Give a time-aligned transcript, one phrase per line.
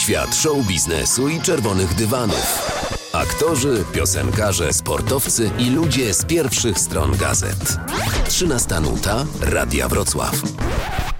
[0.00, 2.72] Świat show biznesu i czerwonych dywanów.
[3.12, 7.78] Aktorzy, piosenkarze, sportowcy i ludzie z pierwszych stron gazet.
[8.28, 10.42] 13 nuta Radia Wrocław.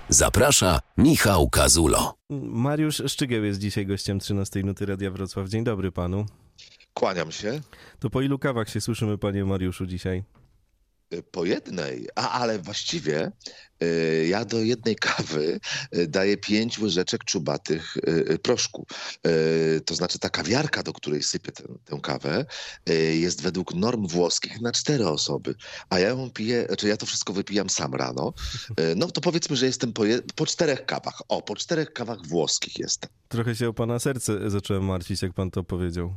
[0.08, 2.14] Zaprasza Michał Kazulo.
[2.30, 5.48] Mariusz Szczygieł jest dzisiaj gościem 13 nuty Radia Wrocław.
[5.48, 6.26] Dzień dobry panu.
[6.94, 7.60] Kłaniam się.
[7.98, 10.24] To po ilu kawach się słyszymy, panie Mariuszu, dzisiaj?
[11.30, 13.32] Po jednej, a ale właściwie
[13.82, 15.60] y, ja do jednej kawy
[15.96, 18.86] y, daję pięć łyżeczek czubatych y, proszku.
[19.84, 22.46] To znaczy ta kawiarka, do której sypię tę, tę kawę,
[23.12, 25.54] jest według norm włoskich na cztery osoby,
[25.88, 28.32] a ja ją piję, czy ja to wszystko wypijam sam rano.
[28.96, 30.02] No to powiedzmy, że jestem po,
[30.34, 31.22] po czterech kawach.
[31.28, 33.10] O, po czterech kawach włoskich jestem.
[33.28, 36.14] Trochę się o pana serce zacząłem martwić, jak pan to powiedział.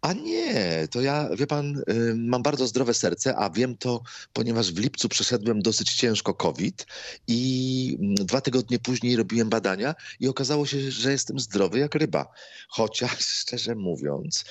[0.00, 1.82] A nie, to ja, wie pan,
[2.16, 6.86] mam bardzo zdrowe serce, a wiem to, ponieważ w lipcu przeszedłem dosyć ciężko COVID
[7.26, 12.26] i mm, dwa tygodnie później robiłem badania i okazało się, że jestem zdrowy jak ryba.
[12.68, 14.44] Chociaż, szczerze mówiąc,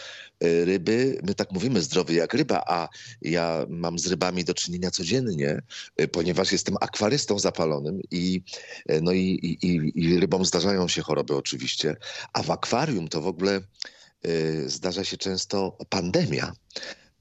[0.43, 2.89] y, ryby, my tak mówimy zdrowy jak ryba, a
[3.21, 5.61] ja mam z rybami do czynienia codziennie,
[6.01, 8.41] y, ponieważ jestem akwarystą zapalonym i,
[8.91, 11.95] y, no i, i, i, rybom zdarzają się choroby oczywiście,
[12.33, 13.61] a w akwarium to w ogóle
[14.65, 16.53] zdarza się często pandemia.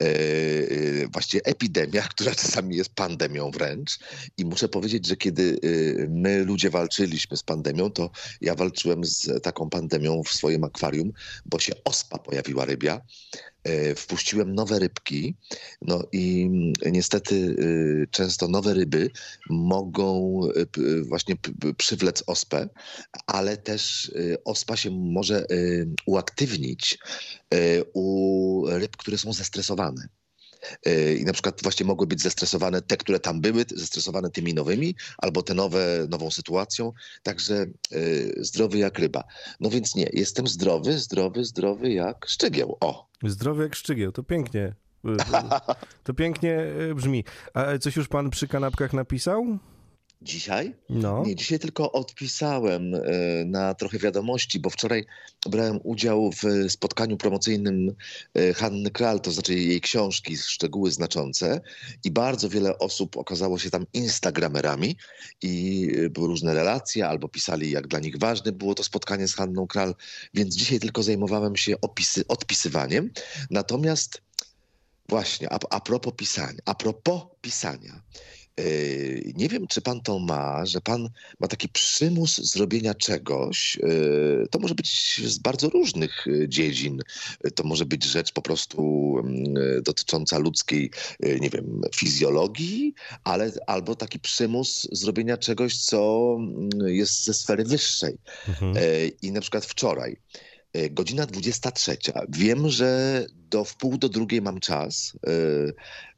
[0.03, 3.99] y, y, Właściwie epidemia, która czasami jest pandemią wręcz.
[4.37, 8.11] I muszę powiedzieć, że kiedy y, my ludzie walczyliśmy z pandemią, to
[8.41, 11.13] ja walczyłem z taką pandemią w swoim akwarium,
[11.47, 13.01] bo się ospa pojawiła rybia.
[13.69, 15.37] Y, Wpuściłem nowe rybki,
[15.83, 19.11] no i mm, niestety y, często nowe ryby
[19.51, 20.41] mogą
[21.03, 21.35] właśnie
[21.77, 22.69] przywlec ospę,
[23.27, 24.13] ale też
[24.45, 25.47] ospa się może
[26.07, 26.99] uaktywnić
[27.95, 30.09] u ryb, które są zestresowane.
[30.87, 34.95] Y, I na przykład właśnie mogły być zestresowane te, które tam były, zestresowane tymi nowymi,
[35.19, 36.93] albo te nowe, nową sytuacją.
[37.23, 39.25] Także y, zdrowy jak ryba.
[39.61, 42.77] No więc nie, jestem zdrowy, zdrowy, zdrowy jak szczygieł.
[42.81, 44.75] O, Zdrowy jak Szczygieł, to pięknie.
[45.05, 45.17] y,
[46.05, 46.59] To pięknie
[46.95, 47.25] brzmi.
[47.55, 49.59] A coś już pan przy kanapkach napisał?
[50.23, 50.75] Dzisiaj?
[50.89, 51.23] No.
[51.27, 53.01] Nie, dzisiaj tylko odpisałem e,
[53.45, 55.05] na trochę wiadomości, bo wczoraj
[55.47, 57.95] brałem udział w spotkaniu promocyjnym
[58.35, 61.61] e, Hanny Kral, to znaczy jej książki, szczegóły znaczące
[62.05, 64.97] i bardzo wiele osób okazało się tam instagramerami
[65.43, 69.35] i e, były różne relacje, albo pisali jak dla nich ważne było to spotkanie z
[69.35, 69.95] Hanną Kral,
[70.35, 73.11] więc dzisiaj tylko zajmowałem się opisy, odpisywaniem.
[73.51, 74.23] Natomiast
[75.09, 78.03] właśnie, a, a propos pisania, a propos pisania,
[79.35, 81.09] Nie wiem, czy pan to ma, że pan
[81.41, 83.79] ma taki przymus zrobienia czegoś.
[83.83, 87.03] yy, To może być z bardzo różnych yy, dziedzin.
[87.45, 89.15] Yy, To może być rzecz po prostu
[89.55, 96.39] yy, dotycząca ludzkiej, yy, nie wiem, fizjologii, ale albo taki przymus zrobienia czegoś, co
[96.81, 98.19] yy, jest ze sfery wyższej.
[98.49, 98.75] Mhm.
[99.23, 100.17] I na przykład wczoraj,
[100.91, 101.97] godzina 23.
[102.29, 105.31] Wiem, że do wpół do drugiej mam czas e,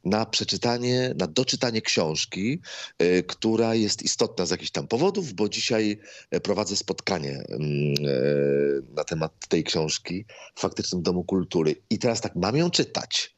[0.03, 2.61] na przeczytanie, na doczytanie książki,
[2.97, 5.99] e, która jest istotna z jakichś tam powodów, bo dzisiaj
[6.31, 11.75] e, prowadzę spotkanie mm, e, na temat tej książki w Faktycznym Domu Kultury.
[11.89, 13.35] I teraz tak, mam ją czytać,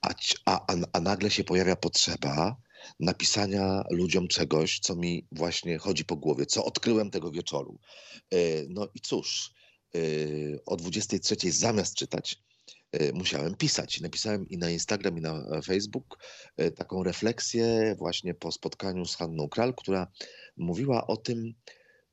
[0.00, 0.14] a,
[0.46, 2.56] a, a, nagle się pojawia potrzeba
[3.00, 7.78] napisania ludziom czegoś, co mi właśnie chodzi po głowie, co odkryłem tego wieczoru.
[8.30, 8.36] E,
[8.68, 9.53] No i cóż, e,
[10.66, 12.42] o 23 zamiast czytać,
[12.92, 14.00] e, musiałem pisać.
[14.00, 16.18] Napisałem i na Instagram, i na Facebook
[16.56, 20.06] e, taką refleksję właśnie po spotkaniu z Hanną Kral, która
[20.56, 21.54] mówiła o tym,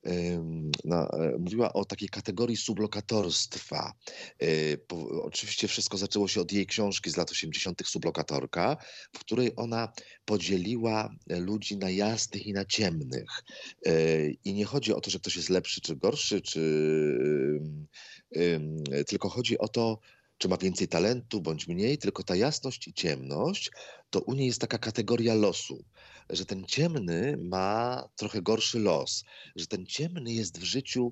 [0.06, 3.94] e, mówiła o takiej kategorii sublokatorstwa.
[4.40, 7.82] E, po- Oczywiście wszystko zaczęło się od jej książki z lat 80.
[7.86, 8.78] Sublokatorka,
[9.14, 9.94] w której ona
[10.26, 13.44] podzieliła e, ludzi na jasnych i na ciemnych.
[14.44, 16.62] I nie chodzi o to, że ktoś jest lepszy czy gorszy, czy
[19.08, 20.00] tylko chodzi o to,
[20.38, 23.72] czy ma więcej talentu bądź mniej, tylko ta jasność i ciemność
[24.10, 25.86] to u niej jest taka kategoria losu,
[26.32, 29.24] że ten ciemny ma trochę gorszy los,
[29.56, 31.12] że ten ciemny jest w życiu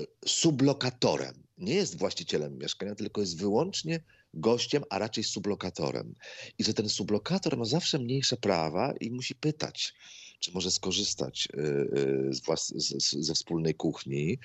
[0.00, 1.34] e, sublokatorem.
[1.58, 4.00] Nie jest właścicielem mieszkania, tylko jest wyłącznie
[4.34, 6.14] gościem, a raczej sublokatorem.
[6.58, 9.94] I że ten sublokator ma zawsze mniejsze prawa i musi pytać,
[10.40, 14.38] czy może skorzystać y, y, z włas- z, ze wspólnej kuchni.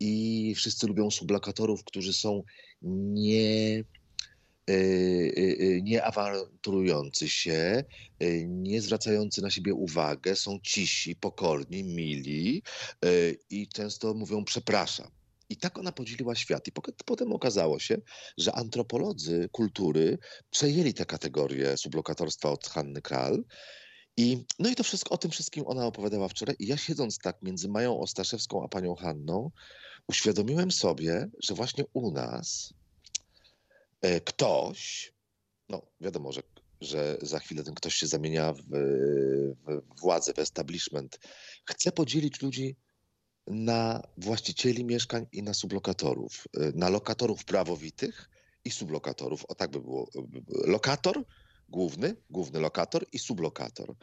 [0.00, 2.42] I wszyscy lubią sublokatorów, którzy są
[2.82, 3.84] nie
[5.82, 7.84] nie awanturujący się,
[8.22, 12.62] y, nie zwracający na siebie uwagę, są cisi, pokorni, mili
[13.04, 15.10] y, i często mówią przepraszam.
[15.48, 16.68] I tak ona podzieliła świat.
[16.68, 16.72] I
[17.04, 17.96] potem okazało się,
[18.38, 20.18] że antropolodzy kultury
[20.50, 23.44] przejęli tę kategorię sublokatorstwa od Hanny Kral
[24.16, 27.42] I, no i to wszystko, o tym wszystkim ona opowiadała wczoraj i ja siedząc tak
[27.42, 29.50] między Mają Ostaszewską a panią Hanną,
[30.08, 32.74] uświadomiłem sobie, że właśnie u nas
[34.24, 35.12] ktoś,
[35.68, 36.42] no wiadomo, że,
[36.80, 38.62] że za chwilę ten ktoś się zamienia w,
[39.66, 41.18] w władzę, w establishment,
[41.64, 42.76] chce podzielić ludzi
[43.46, 46.44] na właścicieli mieszkań i na sublokatorów.
[46.56, 48.30] E, na lokatorów prawowitych
[48.64, 49.44] i sublokatorów.
[49.48, 50.10] O tak by było.
[50.48, 51.24] Lokator
[51.68, 53.94] główny, główny lokator i sublokator.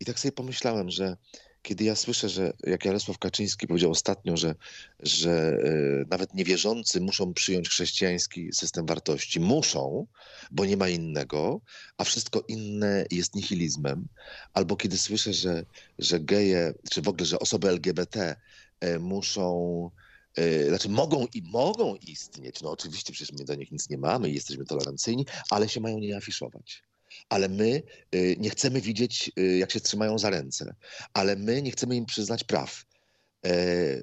[0.00, 1.16] I tak sobie pomyślałem, że
[1.62, 4.54] kiedy ja słyszę, że jak Jarosław Kaczyński powiedział ostatnio, że,
[5.00, 10.06] że y, nawet niewierzący muszą przyjąć chrześcijański system wartości, muszą,
[10.50, 11.60] bo nie ma innego,
[11.96, 14.08] a wszystko inne jest nihilizmem,
[14.52, 15.64] albo kiedy słyszę, że,
[15.98, 18.36] że geje, czy w ogóle, że osoby LGBT
[18.84, 19.90] y, muszą
[20.36, 22.62] e, znaczy mogą i mogą istnieć.
[22.62, 25.98] No oczywiście przecież my do nich nic nie mamy i jesteśmy tolerancyjni, ale się mają
[25.98, 26.87] nie afiszować
[27.28, 27.82] ale my
[28.14, 30.74] y, nie chcemy widzieć, y, jak się trzymają za ręce,
[31.14, 32.84] ale my nie chcemy im przyznać praw.
[33.44, 34.00] E, e,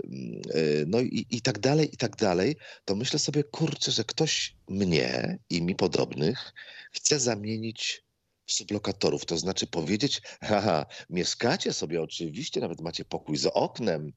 [0.88, 5.38] no i, i tak dalej, i tak dalej, to myślę sobie, kurczę, że ktoś mnie
[5.50, 6.54] i mi podobnych
[6.92, 8.05] chce zamienić
[8.48, 14.12] sublokatorów, to znaczy powiedzieć, haha, mieszkacie sobie oczywiście, nawet macie pokój z oknem,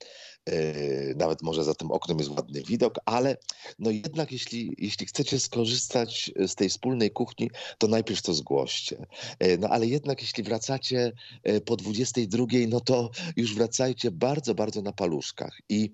[0.48, 3.36] yy, nawet może za tym oknem jest ładny widok, ale
[3.78, 9.06] no jednak jeśli, jeśli chcecie skorzystać z tej wspólnej kuchni, to najpierw to zgłoście.
[9.40, 11.12] Yy, no ale jednak jeśli wracacie
[11.44, 15.92] yy, po 22, no to już wracajcie bardzo, bardzo na paluszkach i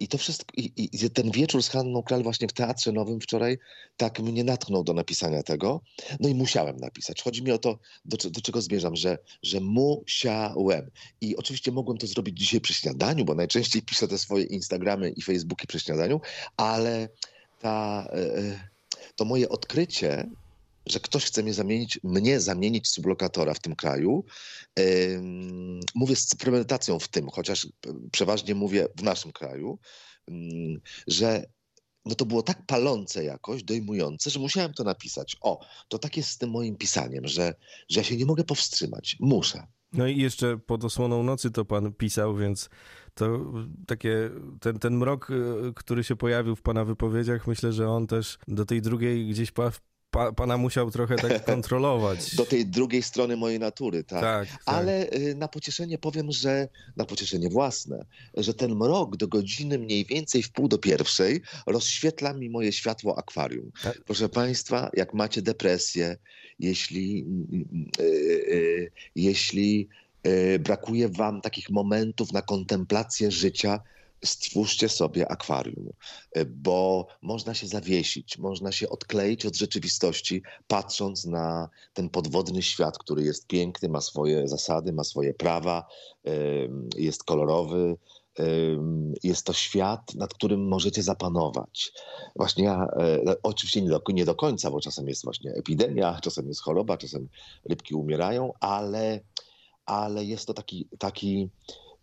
[0.00, 3.58] I to wszystko, i, i, ten wieczór z Hanną Kral właśnie w Teatrze Nowym wczoraj
[3.96, 5.80] tak mnie natknął do napisania tego.
[6.20, 7.22] No i musiałem napisać.
[7.22, 10.90] Chodzi mi o to, do, do czego zmierzam, że, że musiałem.
[11.20, 15.22] I oczywiście mogłem to zrobić dzisiaj przy śniadaniu, bo najczęściej piszę te swoje Instagramy i
[15.22, 16.20] Facebooki przy śniadaniu,
[16.56, 17.08] ale
[17.60, 18.68] ta, e, e,
[19.16, 20.28] to moje odkrycie
[20.88, 24.24] że ktoś chce mnie zamienić, mnie zamienić sublokatora w tym kraju.
[25.94, 27.68] mówię z premedytacją w tym, chociaż
[28.12, 29.78] przeważnie mówię w naszym kraju,
[31.06, 31.44] że
[32.04, 35.36] no to było tak palące jakoś, dojmujące, że musiałem to napisać.
[35.40, 37.54] O, to tak jest z tym moim pisaniem, że,
[37.88, 39.16] że ja się nie mogę powstrzymać.
[39.20, 39.66] Muszę.
[39.92, 42.70] No i jeszcze pod osłoną nocy to pan pisał, więc
[43.14, 43.52] to
[43.86, 44.30] takie,
[44.60, 45.34] ten, ten mrok, y,
[45.76, 49.52] który się pojawił w pana wypowiedziach, myślę, że on też do tej drugiej gdzieś
[50.10, 52.36] pa, pana musiał trochę tak kontrolować.
[52.36, 54.20] Do tej drugiej strony mojej natury, tak.
[54.20, 54.60] tak, tak.
[54.64, 60.04] Ale y, na pocieszenie powiem, że na pocieszenie własne, że ten mrok do godziny mniej
[60.04, 63.70] więcej w pół do pierwszej rozświetla mi moje światło akwarium.
[63.82, 64.00] Tak.
[64.04, 66.16] Proszę państwa, jak macie depresję,
[66.58, 67.26] jeśli,
[68.00, 69.88] y, y, jeśli
[70.60, 73.80] brakuje wam takich momentów na kontemplację życia,
[74.24, 75.90] stwórzcie sobie akwarium,
[76.32, 82.98] e, bo można się zawiesić, można się odkleić od rzeczywistości, patrząc na ten podwodny świat,
[82.98, 85.86] który jest piękny, ma swoje zasady, ma swoje prawa,
[86.96, 87.96] jest kolorowy.
[89.22, 91.92] Jest to świat, nad którym możecie zapanować.
[92.36, 96.48] Właśnie ja, e, oczywiście nie do, nie do końca, bo czasem jest właśnie epidemia, czasem
[96.48, 97.28] jest choroba, czasem
[97.64, 99.20] rybki umierają, ale,
[99.86, 101.50] ale jest to taki, taki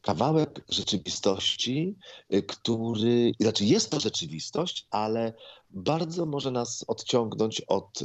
[0.05, 1.95] kawałek rzeczywistości,
[2.33, 5.33] y, który, znaczy jest to rzeczywistość, ale
[5.69, 8.03] bardzo może nas odciągnąć od,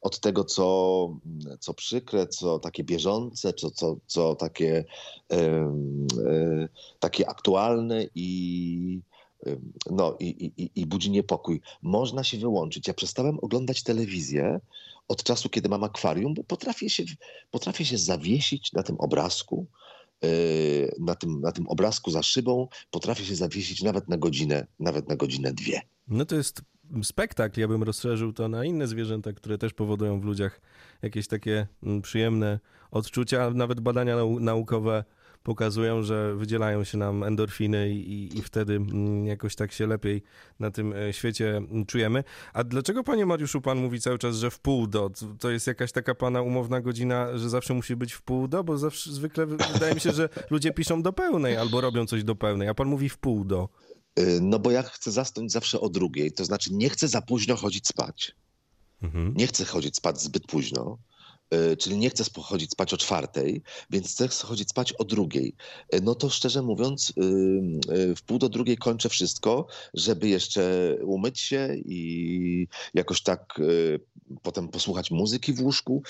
[0.00, 0.66] od tego, co,
[1.60, 4.84] co przykre, co takie bieżące, co, co, co takie,
[5.32, 5.68] e,
[7.00, 9.00] takie aktualne i,
[9.90, 11.60] no, i, i, i budzi niepokój.
[11.82, 12.88] Można się wyłączyć.
[12.88, 14.60] Ja przestałem oglądać telewizję
[15.08, 17.04] od czasu, kiedy mam akwarium, bo potrafię się,
[17.50, 19.66] potrafię się zawiesić na tym obrazku,
[21.00, 25.16] na tym, na tym obrazku za szybą potrafię się zawiesić nawet na godzinę, nawet na
[25.16, 25.80] godzinę dwie.
[26.08, 26.62] No to jest
[27.02, 27.60] spektakl.
[27.60, 30.60] Ja bym rozszerzył to na inne zwierzęta, które też powodują w ludziach
[31.02, 33.50] jakieś takie mm, przyjemne odczucia.
[33.50, 35.04] Nawet badania naukowe
[35.46, 40.22] pokazują, że wydzielają się nam endorfiny i, i wtedy mm, jakoś tak się lepiej
[40.60, 42.24] na tym e, świecie czujemy.
[42.52, 45.10] A dlaczego, panie Mariuszu, pan mówi cały czas, że w pół do?
[45.40, 48.64] To jest jakaś taka pana umowna godzina, że zawsze musi być w pół do?
[48.64, 52.34] Bo zawsze, zwykle wydaje mi się, że ludzie piszą do pełnej albo robią coś do
[52.34, 53.68] pełnej, a pan mówi w pół do.
[54.18, 57.56] Y, no bo ja chcę zasnąć zawsze o drugiej, to znaczy nie chcę za późno
[57.56, 58.34] chodzić spać.
[59.02, 59.34] Mhm.
[59.36, 60.98] Nie chcę chodzić spać zbyt późno.
[61.50, 65.54] E, czyli nie chcę chodzić spać o czwartej, więc chcę chodzić spać o drugiej.
[65.90, 71.40] E, no to szczerze mówiąc, e, w pół do drugiej kończę wszystko, żeby jeszcze umyć
[71.40, 73.60] się i jakoś tak
[74.42, 76.02] potem posłuchać muzyki w łóżku,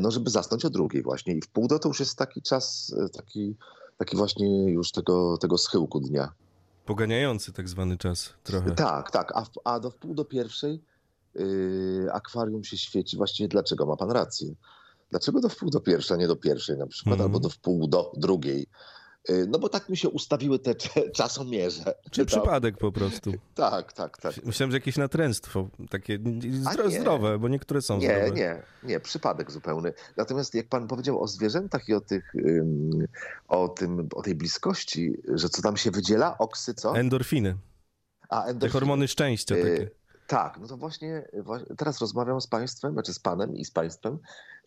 [0.00, 1.34] no żeby zasnąć o drugiej właśnie.
[1.34, 3.56] I w pół do to już jest taki czas, taki,
[3.98, 6.32] taki właśnie już tego, tego schyłku dnia.
[6.84, 8.70] Poganiający tak zwany czas trochę.
[8.70, 10.82] Tak, tak, a, a do wpół do pierwszej
[12.12, 13.16] akwarium się świeci.
[13.16, 13.86] Właściwie dlaczego?
[13.86, 14.48] Ma pan rację
[15.10, 17.30] Dlaczego do wpół do pierwszej, a nie do pierwszej na przykład, Mhm.
[17.30, 18.66] albo do wpół do drugiej?
[19.30, 20.74] Y, No bo tak mi się ustawiły te
[21.18, 21.94] czasomierze.
[22.10, 23.32] Czy przypadek po prostu?
[23.54, 24.44] Tak, tak, tak.
[24.44, 26.18] Myślałem, że jakieś natręctwo, takie
[26.72, 27.00] zdro, nie.
[27.00, 28.30] zdrowe, bo niektóre są Nie, zdrowe.
[28.30, 29.92] nie, nie, przypadek zupełny.
[30.16, 32.32] Natomiast jak pan powiedział o zwierzętach i o, tych,
[33.48, 36.38] o, tym, o tej bliskości, że co tam się wydziela?
[36.38, 36.96] Oksy, co?
[36.96, 37.56] Endorfiny,
[38.28, 38.72] A, te endorfiny.
[38.72, 39.90] hormony szczęścia Y, takie.
[40.26, 44.18] Tak, no to właśnie, właśnie teraz rozmawiam z państwem, znaczy z panem i z państwem,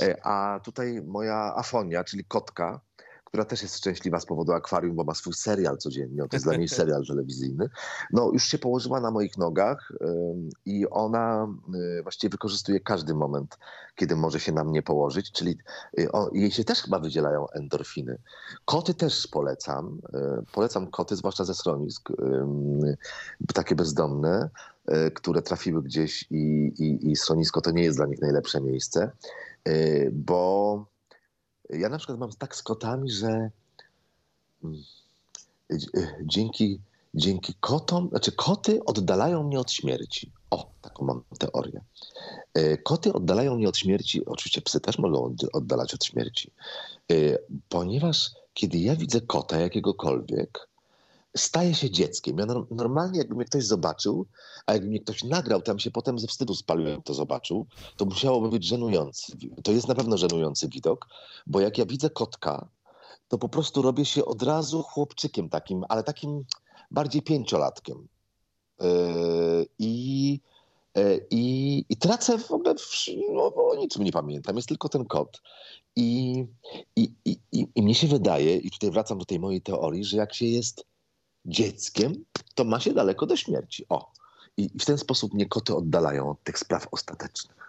[0.01, 2.81] e, a tutaj moja Afonia, czyli kotka,
[3.25, 6.55] która też jest szczęśliwa z powodu akwarium, bo ma swój serial codziennie, to jest dla
[6.55, 7.69] niej serial telewizyjny,
[8.13, 9.91] no już się położyła na moich nogach
[10.65, 11.47] i ona
[11.99, 13.57] y, właściwie wykorzystuje każdy moment,
[13.95, 15.57] kiedy może się na mnie położyć, czyli
[16.33, 18.17] jej się też chyba wydzielają endorfiny.
[18.65, 20.01] Koty też polecam,
[20.51, 22.09] polecam koty, zwłaszcza ze schronisk,
[23.53, 24.49] takie bezdomne,
[25.13, 29.11] które trafiły gdzieś i, i, i schronisko to nie jest dla nich najlepsze miejsce,
[29.67, 30.85] y, bo
[31.69, 33.49] ja na przykład mam tak z kotami, że
[34.63, 34.83] mm,
[35.71, 35.77] y,
[36.23, 36.81] dzięki,
[37.13, 40.31] dzięki kotom, znaczy koty oddalają mnie od śmierci.
[40.49, 41.81] O, taką mam teorię.
[42.83, 46.51] Koty oddalają mnie od śmierci, oczywiście psy też mogą od- oddalać od śmierci,
[47.69, 50.68] ponieważ kiedy ja widzę kota jakiegokolwiek,
[51.39, 52.37] staje się dzieckiem.
[52.37, 54.25] Ja norm- normalnie, jakby mnie ktoś zobaczył,
[54.65, 57.65] a jakby mnie ktoś nagrał, tam się potem ze wstydu spaliłem, to zobaczył,
[57.97, 59.37] to musiałoby być żenujący.
[59.63, 61.07] To jest na pewno żenujący widok,
[61.47, 62.67] bo jak ja widzę kotka,
[63.27, 66.45] to po prostu robię się od razu chłopczykiem takim, ale takim
[66.91, 68.07] bardziej pięciolatkiem.
[68.79, 70.39] Yy, I,
[70.95, 75.05] yy, i, i tracę w ogóle, w, no, o niczym nie pamiętam, jest tylko ten
[75.05, 75.41] kot.
[75.95, 76.45] I,
[76.95, 80.33] i, i, I mnie się wydaje, i tutaj wracam do tej mojej teorii, że jak
[80.33, 80.85] się jest
[81.45, 83.85] dzieckiem, to ma się daleko do śmierci.
[83.89, 84.11] O.
[84.57, 87.68] I w ten sposób mnie koty oddalają od tych spraw ostatecznych.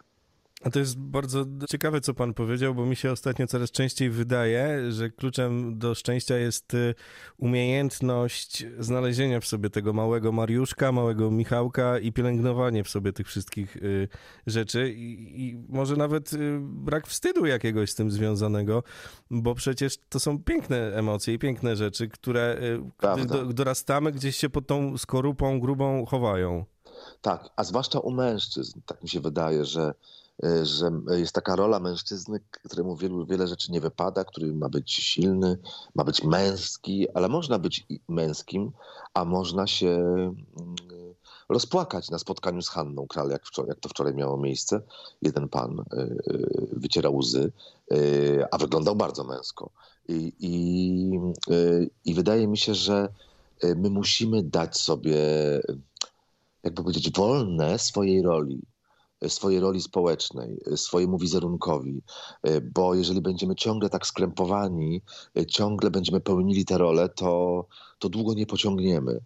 [0.64, 4.92] A to jest bardzo ciekawe, co pan powiedział, bo mi się ostatnio coraz częściej wydaje,
[4.92, 6.94] że kluczem do szczęścia jest y,
[7.38, 13.76] umiejętność znalezienia w sobie tego małego Mariuszka, małego Michałka i pielęgnowanie w sobie tych wszystkich
[13.76, 14.08] y,
[14.46, 18.82] rzeczy i, i może nawet y, brak wstydu jakiegoś z tym związanego,
[19.30, 22.58] bo przecież to są piękne emocje i piękne rzeczy, które
[23.28, 26.64] do, dorastamy, gdzieś się pod tą skorupą grubą chowają.
[27.22, 29.94] Tak, a zwłaszcza u mężczyzn, tak mi się wydaje, że,
[30.62, 35.58] że jest taka rola mężczyzny, któremu wielu, wiele rzeczy nie wypada, który ma być silny,
[35.94, 38.72] ma być męski, ale można być męskim,
[39.14, 41.14] a można się mm,
[41.48, 44.80] rozpłakać na spotkaniu z Hanną Kral, jak, wczoraj, jak to wczoraj miało miejsce.
[45.22, 46.00] Jeden pan y,
[46.32, 47.52] y, wycierał łzy,
[48.50, 49.70] a wyglądał bardzo męsko.
[50.08, 51.20] I, i,
[52.04, 53.08] I wydaje mi się, że
[53.76, 55.18] my musimy dać sobie
[56.62, 58.62] jakby powiedzieć, wolne swojej roli,
[59.28, 62.02] swojej roli społecznej, swojemu wizerunkowi,
[62.74, 65.02] bo jeżeli będziemy ciągle tak skrępowani,
[65.48, 67.66] ciągle będziemy pełnili tę rolę, to,
[68.00, 69.20] to długo nie pociągniemy.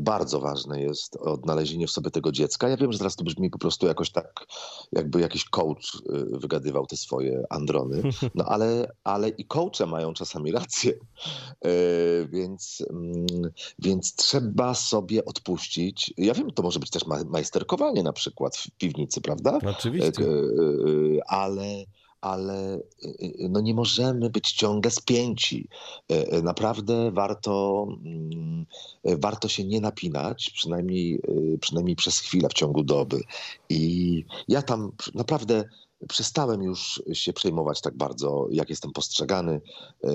[0.00, 2.68] Bardzo ważne jest odnalezienie w sobie tego dziecka.
[2.68, 4.46] Ja wiem, że teraz to brzmi po prostu jakoś tak,
[4.92, 8.02] jakby jakiś coach y, wygadywał te swoje androny,
[8.34, 10.92] no ale, ale i coache mają czasami rację,
[11.66, 13.26] Y, więc, mm,
[13.78, 16.14] więc trzeba sobie odpuścić.
[16.16, 19.58] Ja wiem, to może być też ma- majsterkowanie na przykład w piwnicy, prawda?
[19.66, 20.24] Oczywiście.
[20.24, 21.84] E, e, ale,
[22.20, 22.80] ale e,
[23.48, 25.68] no nie możemy być ciągle spięci.
[26.12, 28.66] E, e, Naprawdę warto, mm,
[29.04, 31.14] warto się nie napinać, przynajmniej,
[31.54, 33.20] e, przynajmniej przez chwilę w ciągu doby.
[33.68, 35.64] I ja tam pr- naprawdę
[36.08, 39.60] przestałem już się przejmować tak bardzo, jak jestem postrzegany.
[40.04, 40.10] E,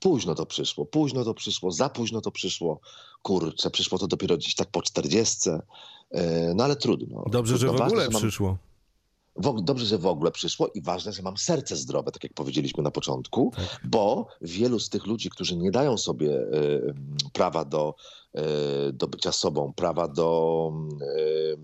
[0.00, 2.80] Późno to przyszło, późno to przyszło, za późno to przyszło.
[3.22, 5.62] Kurczę, przyszło to dopiero gdzieś tak po czterdziestce.
[6.54, 7.24] No ale trudno.
[7.30, 7.76] Dobrze, że trudno.
[7.76, 8.56] w Ważne, ogóle mam- przyszło.
[9.62, 12.90] Dobrze, że w ogóle przyszło i ważne, że mam serce zdrowe, tak jak powiedzieliśmy na
[12.90, 13.80] początku, Tak.
[13.84, 16.46] bo wielu z tych ludzi, którzy nie dają sobie e,
[17.32, 17.94] prawa do,
[18.34, 18.42] e,
[18.92, 21.56] do bycia sobą, prawa do, e,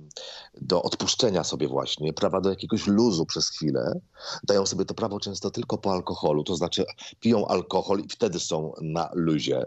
[0.60, 4.00] do odpuszczenia sobie właśnie, prawa do jakiegoś luzu przez chwilę,
[4.44, 6.84] dają sobie to prawo często tylko po alkoholu, to znaczy
[7.20, 9.64] piją alkohol i wtedy są na luzie.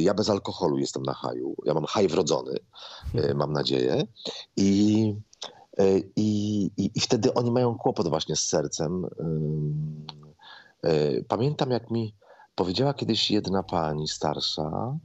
[0.00, 2.58] Ja bez alkoholu jestem na haju, ja mam haj wrodzony,
[3.14, 4.06] e, mam nadzieję
[4.56, 5.14] i
[6.16, 9.06] I, i, I wtedy oni mają kłopot właśnie z sercem.
[10.84, 12.14] E, Pamiętam, jak mi
[12.54, 14.98] powiedziała kiedyś jedna pani starsza,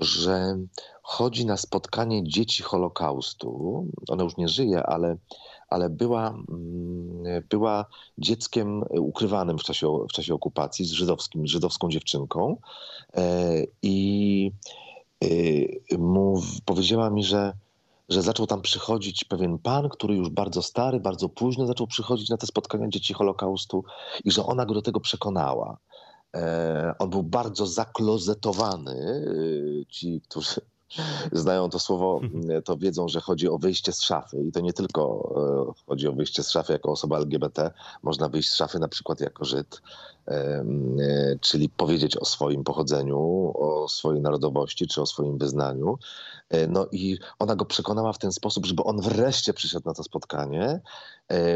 [0.00, 0.58] że
[1.02, 3.86] chodzi na spotkanie dzieci Holokaustu.
[4.08, 5.16] Ona już nie żyje, ale,
[5.68, 7.86] ale była, mm, była
[8.18, 12.56] dzieckiem ukrywanym w czasie, w czasie okupacji z żydowskim, żydowską dziewczynką.
[13.16, 14.52] E, I
[15.24, 17.52] y, mów, powiedziała mi, że
[18.08, 22.36] że zaczął tam przychodzić pewien pan, który już bardzo stary, bardzo późno zaczął przychodzić na
[22.36, 23.84] te spotkania dzieci Holokaustu
[24.24, 25.78] i że ona go do tego przekonała.
[26.36, 29.24] E, on był bardzo zaklozetowany.
[29.88, 30.60] Ci, którzy
[31.32, 32.20] znają to słowo,
[32.64, 34.44] to wiedzą, że chodzi o wyjście z szafy.
[34.48, 35.32] I to nie tylko
[35.78, 37.70] e, chodzi o wyjście z szafy jako osoba LGBT.
[38.02, 39.82] Można wyjść z szafy na przykład jako Żyd,
[40.28, 40.64] e,
[41.40, 43.18] czyli powiedzieć o swoim pochodzeniu,
[43.54, 45.98] o swojej narodowości czy o swoim wyznaniu.
[46.48, 50.02] E, no i ona go przekonała w ten sposób, żeby on wreszcie przyszedł na to
[50.02, 50.80] spotkanie,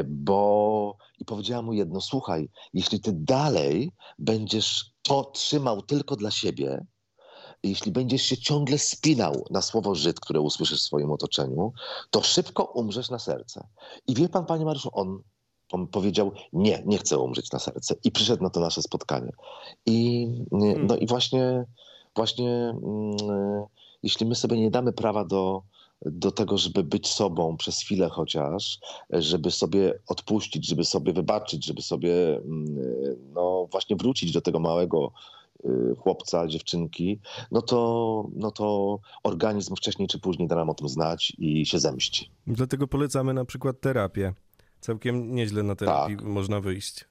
[0.05, 6.87] bo i powiedziała mu jedno: Słuchaj, jeśli ty dalej będziesz to trzymał tylko dla siebie,
[7.63, 11.73] jeśli będziesz się ciągle spinał na słowo Żyd, które usłyszysz w swoim otoczeniu,
[12.11, 13.67] to szybko umrzesz na serce.
[14.07, 15.23] I wie pan, panie Mariuszu, on,
[15.73, 17.95] on powiedział, nie, nie chcę umrzeć na serce.
[18.05, 19.33] I przyszedł na to nasze spotkanie.
[19.87, 20.87] I, hmm.
[20.87, 21.65] no i właśnie,
[22.17, 23.17] właśnie mm,
[24.03, 25.63] jeśli my sobie nie damy prawa do,
[26.07, 28.79] do tego, żeby być sobą przez chwilę chociaż,
[29.11, 32.77] żeby sobie odpuścić, żeby sobie wybaczyć, żeby sobie mm,
[33.35, 35.13] no właśnie wrócić do tego małego
[35.99, 41.33] chłopca, dziewczynki, no to, no to organizm wcześniej czy później da nam o tym znać
[41.39, 42.31] i się zemści.
[42.47, 44.35] Dlatego polecamy na przykład terapię.
[44.81, 46.25] Całkiem nieźle na terapii tak.
[46.25, 47.05] można wyjść.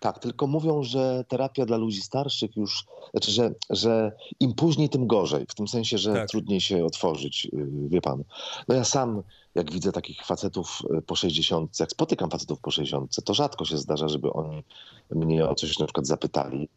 [0.00, 5.06] Tak, tylko mówią, że terapia dla ludzi starszych już, znaczy, że, że im później, tym
[5.06, 5.46] gorzej.
[5.48, 6.28] W tym sensie, że tak.
[6.28, 8.24] trudniej się otworzyć, y, wie pan.
[8.68, 9.22] No ja sam,
[9.54, 13.78] jak widzę takich facetów y, po 60, jak spotykam facetów po 60, to rzadko się
[13.78, 14.64] zdarza, żeby oni
[15.10, 16.68] mnie o coś na przykład zapytali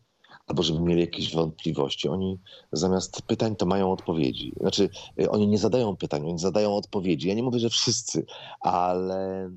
[0.48, 2.10] albo żeby mieli jakieś wątpliwości.
[2.10, 2.40] Oni
[2.72, 4.54] zamiast pytań to mają odpowiedzi.
[4.60, 4.90] Znaczy,
[5.22, 7.28] y, oni nie zadają pytań, oni zadają odpowiedzi.
[7.28, 8.26] Ja nie mówię, że wszyscy,
[8.60, 9.52] ale,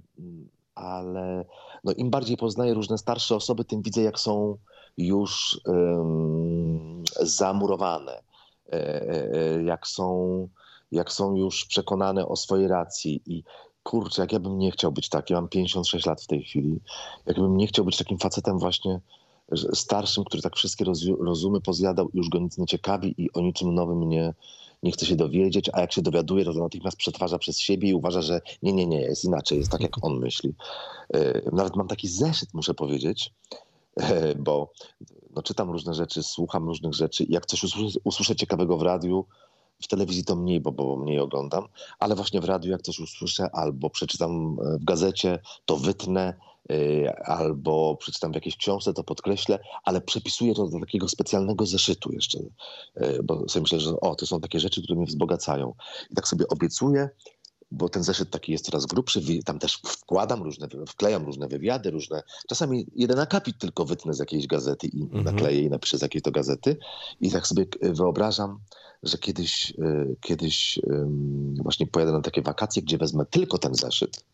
[0.74, 1.44] ale
[1.84, 4.56] no im bardziej poznaję różne starsze osoby, tym widzę, jak są
[4.98, 8.22] już um, zamurowane,
[8.72, 10.48] e, e, e, jak są,
[10.92, 13.42] jak są już przekonane o swojej racji i
[13.82, 16.80] kurczę, jak ja bym nie chciał być taki, mam 56 lat w tej chwili,
[17.26, 19.00] jakbym nie chciał być takim facetem właśnie
[19.74, 20.84] starszym, który tak wszystkie
[21.20, 24.34] rozumy pozjadał i już go nic nie ciekawi i o niczym nowym nie,
[24.82, 28.22] nie chce się dowiedzieć, a jak się dowiaduje, to natychmiast przetwarza przez siebie i uważa,
[28.22, 30.54] że nie, nie, nie, jest inaczej, jest tak, jak on myśli.
[31.14, 33.32] E, nawet mam taki zeszyt, muszę powiedzieć,
[33.96, 34.72] e, bo
[35.36, 39.24] no, czytam różne rzeczy, słucham różnych rzeczy i jak coś usłyszę, usłyszę ciekawego w radiu,
[39.82, 43.50] w telewizji to mniej, bo, bo mniej oglądam, ale właśnie w radiu jak coś usłyszę
[43.52, 46.34] albo przeczytam e, w gazecie, to wytnę,
[47.24, 52.38] albo przeczytam w jakiejś książce, to podkreślę, ale przepisuję to do takiego specjalnego zeszytu jeszcze,
[52.38, 55.74] y, bo sobie myślę, że o, to są takie rzeczy, które mnie wzbogacają.
[56.10, 57.08] I tak sobie obiecuję,
[57.70, 62.22] bo ten zeszyt taki jest coraz grubszy, tam też wkładam różne, wklejam różne wywiady, różne,
[62.48, 65.24] czasami jeden akapit tylko wytnę z jakiejś gazety i mhm.
[65.24, 66.76] nakleję i napiszę z jakiejś to gazety
[67.20, 68.58] i tak sobie wyobrażam,
[69.02, 70.80] że kiedyś, y, kiedyś
[71.62, 74.24] właśnie pojadę na takie wakacje, gdzie wezmę tylko ten zeszyt,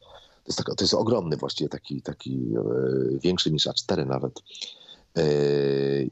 [0.46, 4.42] jest, taka, to jest ogromny właściwie, taki, taki e, większy niż A4 nawet.
[5.16, 5.22] E,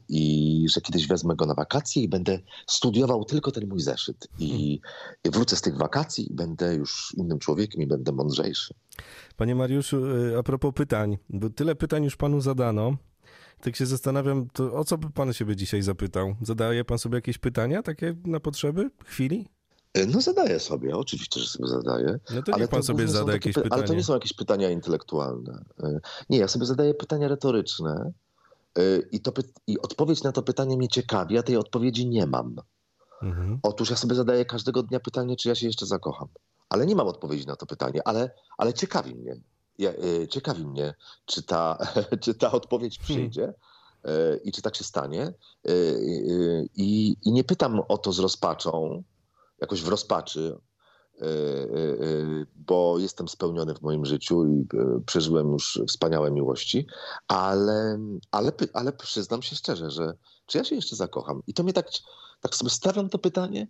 [0.09, 4.27] I że kiedyś wezmę go na wakacje i będę studiował tylko ten mój zeszyt.
[4.39, 4.79] I
[5.25, 8.73] wrócę z tych wakacji i będę już innym człowiekiem i będę mądrzejszy.
[9.37, 12.97] Panie Mariuszu, e, a propos pytań, bo tyle pytań już panu zadano.
[13.61, 16.35] Tak się zastanawiam, to o co by pan się dzisiaj zapytał?
[16.41, 19.47] Zadaje pan sobie jakieś pytania takie na potrzeby chwili?
[19.95, 22.19] E, no zadaję sobie, oczywiście, że sobie zadaję.
[22.35, 23.75] No to ale pan to sobie zada jakieś pytania.
[23.75, 25.65] Ale to nie są jakieś pytania intelektualne.
[25.83, 28.11] E, nie, ja sobie zadaję pytania retoryczne
[28.77, 28.81] e,
[29.11, 29.31] i, to,
[29.67, 32.55] i odpowiedź na to pytanie mnie ciekawi, a tej odpowiedzi nie mam.
[33.21, 33.59] Mhm.
[33.63, 36.27] Otóż ja sobie zadaję każdego dnia pytanie, czy ja się jeszcze zakocham.
[36.69, 39.35] Ale nie mam odpowiedzi na to pytanie, ale, ale ciekawi mnie.
[39.77, 39.91] Ja,
[40.29, 40.93] ciekawi mnie,
[41.25, 41.77] czy ta,
[42.23, 43.41] czy ta odpowiedź przyjdzie.
[43.41, 44.43] Hmm.
[44.43, 45.33] I czy tak się stanie.
[46.75, 49.03] I, I nie pytam o to z rozpaczą,
[49.61, 50.57] jakoś w rozpaczy,
[51.21, 54.67] e, e, e, bo jestem spełniony w moim życiu i
[55.05, 56.87] przeżyłem już wspaniałe miłości,
[57.27, 57.99] ale,
[58.31, 60.13] ale, ale przyznam się szczerze, że
[60.45, 61.41] czy ja się jeszcze zakocham?
[61.47, 61.89] I to mnie tak,
[62.41, 63.67] tak sobie stawiam to pytanie,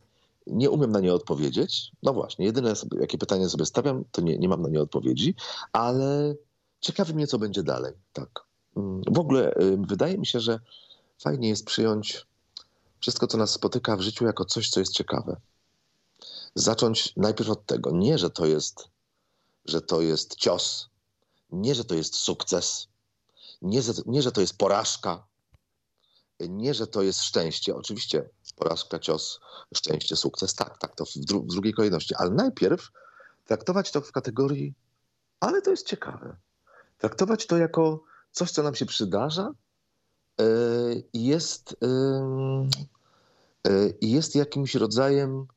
[0.48, 1.92] nie umiem na nie odpowiedzieć.
[2.04, 5.36] No właśnie, jedyne sobie, jakie pytanie sobie stawiam, to nie, nie mam na nie odpowiedzi,
[5.74, 6.36] ale
[6.80, 7.94] ciekawi mnie, co będzie dalej.
[8.14, 8.46] Tak.
[8.78, 9.54] Mm, w ogóle
[9.88, 10.60] wydaje mi się, że
[11.20, 12.26] fajnie jest przyjąć
[13.00, 15.38] wszystko, co nas spotyka w życiu, jako coś, co jest ciekawe
[16.56, 18.88] zacząć najpierw od tego, nie, że to jest,
[19.66, 20.90] że to jest cios,
[21.52, 22.88] nie, że to jest sukces,
[23.62, 25.28] nie, nie, że to jest porażka,
[26.40, 27.76] nie, że to jest szczęście.
[27.76, 29.40] Oczywiście porażka, cios,
[29.76, 32.92] szczęście, sukces, tak, tak, to w, dru w drugiej kolejności, ale najpierw
[33.46, 34.74] traktować to w kategorii,
[35.40, 36.38] ale to jest ciekawe.
[36.98, 39.52] Traktować to jako coś, co nam się przydarza
[40.40, 41.78] yy, i yy, jest,
[43.68, 45.48] yy, jest jakimś rodzajem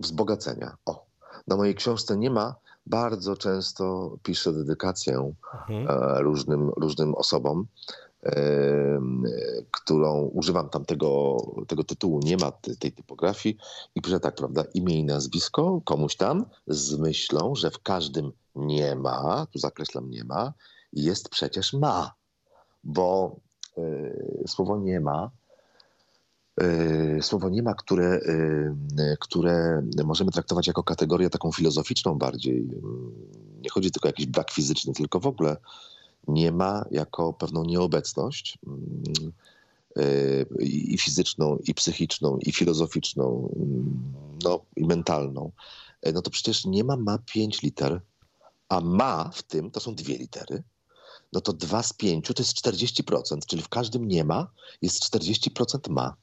[0.00, 0.76] wzbogacenia.
[0.86, 1.06] O.
[1.46, 2.54] Na mojej książce nie ma.
[2.86, 5.32] Bardzo często piszę dedykację
[5.68, 5.88] mhm.
[5.88, 7.66] E, różnym, różnym osobom,
[9.70, 11.36] którą używam tam tego,
[11.68, 13.56] tego tytułu, nie ma tej typografii
[13.94, 18.96] i piszę tak, prawda, imię i nazwisko komuś tam z myślą, że w każdym nie
[18.96, 20.52] ma, tu zakreślam nie ma,
[20.92, 22.14] jest przecież ma,
[22.84, 23.36] bo
[23.78, 25.30] y, słowo nie ma
[27.20, 28.20] słowo nie ma, które,
[29.00, 32.68] y, które możemy traktować jako kategorię taką filozoficzną bardziej.
[33.62, 35.56] Nie chodzi tylko o jakiś brak fizyczny, tylko w ogóle
[36.28, 38.58] nie ma jako pewną nieobecność
[40.60, 43.54] i fizyczną, i psychiczną, i filozoficzną,
[44.44, 45.52] no i mentalną.
[46.14, 48.00] No to przecież nie ma ma pięć liter,
[48.68, 50.62] a ma w tym to są dwie litery,
[51.32, 54.50] no to dwa z pięciu to jest 40%, czyli w każdym nie ma,
[54.82, 56.16] jest 40% ma.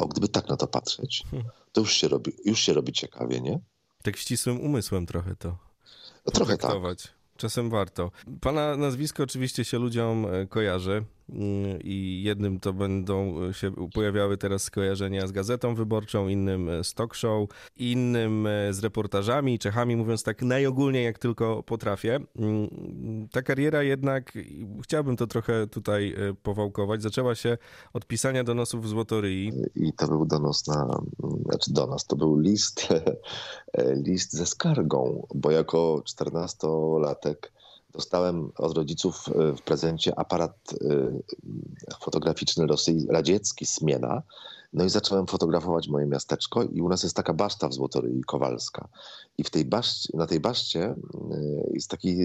[0.00, 1.50] O, gdyby tak na to patrzeć, hmm.
[1.72, 3.60] to już się robi, już się robi ciekawie, nie?
[4.02, 5.58] Tak ścisłym umysłem trochę to.
[6.26, 6.72] No, trochę tak.
[7.36, 8.10] Czasem warto.
[8.40, 11.04] Pana nazwisko oczywiście się ludziom e, kojarzy
[11.84, 17.14] i jednym to będą się pojawiały teraz skojarzenia z Gazetą Wyborczą, innym e, z talk
[17.14, 22.20] show, innym e, z reportażami, Czechami, mówiąc tak najogólniej jak tylko potrafię.
[22.36, 24.32] Mm, ta kariera jednak,
[24.82, 27.58] chciałbym to trochę tutaj powałkować, zaczęła się
[27.92, 29.52] od pisania donosów w Złotoryi.
[29.74, 31.00] I to był donos na,
[31.44, 32.88] znaczy donos, to był list,
[34.06, 37.36] list ze skargą, bo jako 14-latek
[37.92, 42.66] dostałem od rodziców e, w prezencie aparat e, fotograficzny
[43.10, 44.22] radziecki, Smiena.
[44.72, 48.88] No i zacząłem fotografować moje miasteczko i u nas jest taka baszta w Złotoryi Kowalska.
[49.38, 50.96] I w tej baszcie, na tej baszcie e,
[51.72, 52.16] jest taki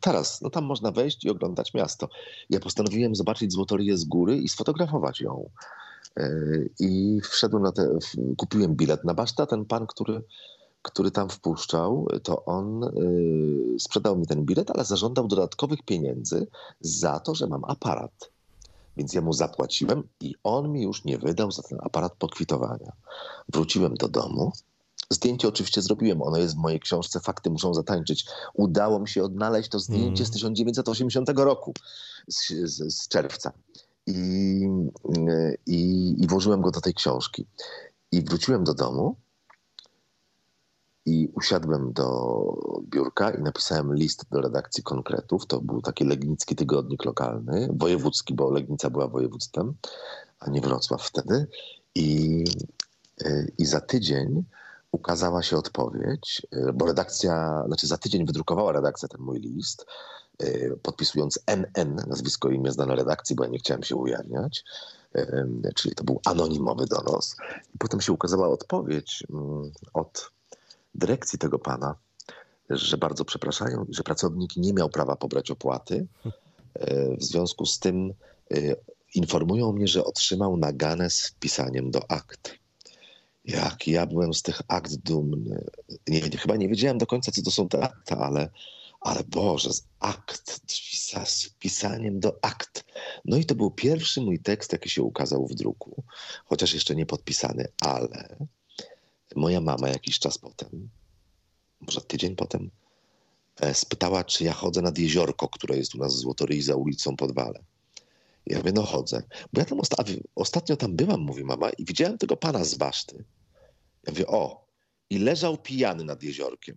[0.00, 0.42] taras.
[0.42, 2.08] No tam można wejść i oglądać miasto.
[2.50, 5.50] Ja postanowiłem zobaczyć Złotoryję z góry i sfotografować ją.
[6.80, 7.98] I wszedłem na te,
[8.36, 10.22] kupiłem bilet na basztę, ten pan, który
[10.88, 16.46] który tam wpuszczał, to on y, sprzedał mi ten bilet, ale zażądał dodatkowych pieniędzy
[16.80, 18.30] za to, że mam aparat.
[18.96, 22.92] Więc ja mu zapłaciłem i on mi już nie wydał za ten aparat pokwitowania.
[23.48, 24.52] Wróciłem do domu.
[25.10, 28.26] Zdjęcie oczywiście zrobiłem, ono jest w mojej książce, fakty muszą zatańczyć.
[28.54, 30.26] Udało mi się odnaleźć to zdjęcie mm.
[30.26, 31.74] z 1980 roku,
[32.28, 33.52] z, z, z czerwca.
[34.06, 34.60] I,
[35.66, 37.46] i, I włożyłem go do tej książki.
[38.12, 39.16] I wróciłem do domu
[41.08, 42.08] i usiadłem do
[42.82, 45.46] biurka i napisałem list do redakcji konkretów.
[45.46, 49.74] To był taki legnicki tygodnik lokalny, wojewódzki, bo Legnica była województwem,
[50.40, 51.46] a nie Wrocław wtedy.
[51.94, 52.44] I,
[53.22, 54.44] y, i za tydzień
[54.92, 59.86] ukazała się odpowiedź, y, bo redakcja, znaczy za tydzień wydrukowała redakcja ten mój list,
[60.42, 64.64] y, podpisując NN, nazwisko i imię znane redakcji, bo ja nie chciałem się ujawniać,
[65.74, 67.36] czyli to był anonimowy donos.
[67.74, 70.30] I potem się ukazała odpowiedź mm, od
[70.94, 71.94] dyrekcji tego pana,
[72.70, 76.06] że bardzo przepraszają, że pracownik nie miał prawa pobrać opłaty.
[76.74, 78.14] E, w związku z tym
[78.50, 78.56] e,
[79.14, 82.54] informują mnie, że otrzymał naganę z wpisaniem do akt.
[83.44, 85.64] Jak ja byłem z tych akt dumny.
[86.08, 88.50] Nie, chyba nie wiedziałem do końca, co to są te akta, ale,
[89.00, 90.60] ale Boże, z akt,
[91.24, 92.84] z wpisaniem do akt.
[93.24, 96.02] No i to był pierwszy mój tekst, jaki się ukazał w druku,
[96.44, 98.36] chociaż jeszcze nie podpisany, ale
[99.36, 100.88] moja mama jakiś czas potem,
[101.80, 102.70] może tydzień potem,
[103.60, 107.16] e, spytała, czy ja chodzę nad jeziorko, które jest u nas w Złotoryi za ulicą
[107.16, 107.64] Podwale.
[108.46, 109.22] Ja mówię, no chodzę.
[109.52, 113.24] Bo ja tam osta ostatnio tam byłam, mówi mama, i widziałem tego pana z baszty.
[114.06, 114.66] Ja mówię, o,
[115.10, 116.76] i leżał pijany nad jeziorkiem.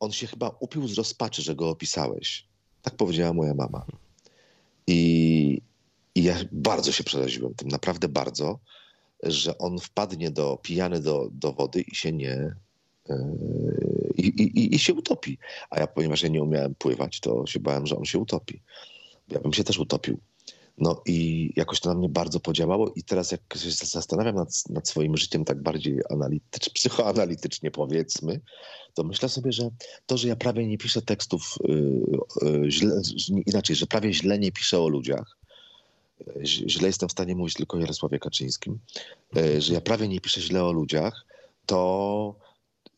[0.00, 2.48] On się chyba upił z rozpaczy, że go opisałeś.
[2.82, 3.86] Tak powiedziała moja mama.
[4.86, 5.62] I,
[6.14, 8.58] i ja bardzo się przeraziłem tym, naprawdę bardzo
[9.22, 12.54] że on wpadnie do, pijany do, do wody i się nie,
[13.10, 13.36] e,
[14.16, 15.38] i, i, i, się utopi.
[15.70, 18.62] A ja, ponieważ ja nie umiałem pływać, to się bałem, że on się utopi.
[19.28, 20.20] Ja bym się też utopił.
[20.78, 24.88] No i jakoś to na mnie bardzo podziałało i teraz jak się zastanawiam nad, nad
[24.88, 28.40] swoim życiem tak bardziej analitycz, psychoanalitycznie powiedzmy,
[28.94, 29.70] to myślę sobie, że
[30.06, 32.02] to, że ja prawie nie piszę tekstów yy,
[32.42, 33.00] yy, źle,
[33.46, 35.39] inaczej, że prawie źle nie piszę o ludziach,
[36.44, 38.78] źle jestem w stanie mówić tylko o Jarosławie Kaczyńskim,
[39.36, 41.26] e, że ja prawie nie piszę źle o ludziach,
[41.66, 42.34] to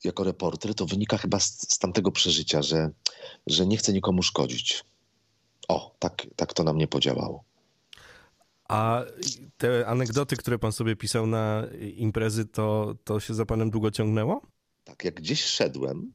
[0.04, 2.90] jako reporter to wynika chyba z, z tamtego przeżycia, że,
[3.46, 4.84] że nie chcę nikomu szkodzić.
[5.68, 7.44] O, tak, tak to na mnie podziałało.
[8.68, 9.04] A
[9.56, 14.42] te anegdoty, które pan sobie pisał na imprezy, to, to się za panem długo ciągnęło?
[14.84, 16.12] Tak, jak gdzieś szedłem,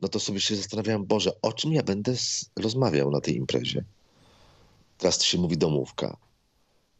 [0.00, 2.14] no to sobie się zastanawiałem, Boże, o czym ja będę
[2.56, 3.84] rozmawiał na tej imprezie?
[5.02, 6.16] Teraz to się mówi domówka.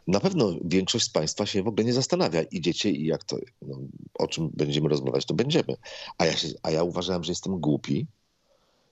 [0.07, 2.43] na pewno większość z Państwa się w ogóle nie zastanawia.
[2.43, 3.79] Idziecie i jak to, no,
[4.19, 5.77] o czym będziemy rozmawiać, to będziemy.
[6.19, 8.07] A ja, się, a ja uważałem, że jestem głupi,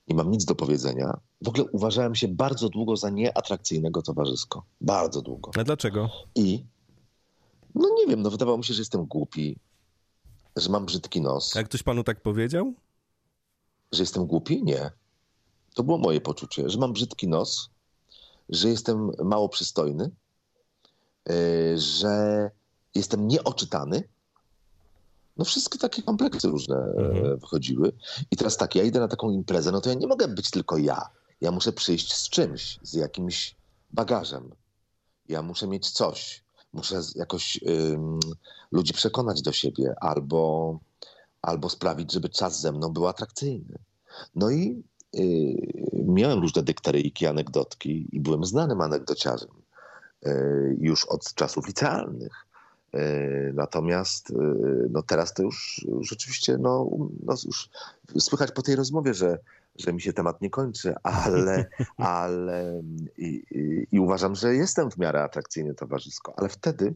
[0.07, 1.19] nie mam nic do powiedzenia.
[1.41, 4.63] W ogóle uważałem się bardzo długo za nieatrakcyjnego towarzysko.
[4.81, 5.51] Bardzo długo.
[5.59, 6.09] A dlaczego?
[6.35, 6.63] I
[7.75, 9.57] no nie wiem, no wydawało mi się, że jestem głupi,
[10.55, 11.55] że mam brzydki nos.
[11.55, 12.73] Jak ktoś panu tak powiedział?
[13.91, 14.63] Że jestem głupi?
[14.63, 14.91] Nie.
[15.75, 17.69] To było moje poczucie, że mam brzydki nos,
[18.51, 20.11] że jestem mało przystojny,
[21.29, 21.33] yy,
[21.79, 22.51] że
[22.95, 24.03] jestem nieoczytany.
[25.37, 27.39] No wszystkie takie kompleksy różne e, mhm.
[27.39, 27.91] wychodziły.
[28.31, 30.77] I teraz tak, ja idę na taką imprezę, no to ja nie mogę być tylko
[30.77, 31.09] ja.
[31.41, 33.55] Ja muszę przyjść z czymś, z jakimś
[33.91, 34.51] bagażem.
[35.29, 36.43] Ja muszę mieć coś.
[36.73, 38.19] Muszę jakoś ym,
[38.71, 40.79] ludzi przekonać do siebie albo,
[41.41, 43.77] albo sprawić, żeby czas ze mną był atrakcyjny.
[44.35, 44.83] No i
[45.93, 49.49] miałem różne dykteryjki, anegdotki i byłem znanym anegdociarzem
[50.25, 52.45] yy, już od czasów licealnych.
[52.93, 54.33] Yy, natomiast
[54.89, 56.89] no teraz to już rzeczywiście no,
[57.23, 57.69] no już
[58.19, 59.39] słychać po tej rozmowie, że,
[59.75, 61.65] że mi się temat nie kończy, ale,
[61.97, 62.81] ale
[63.17, 66.33] i, i, i uważam, że jestem w miarę atrakcyjny towarzysko.
[66.37, 66.93] Ale wtedy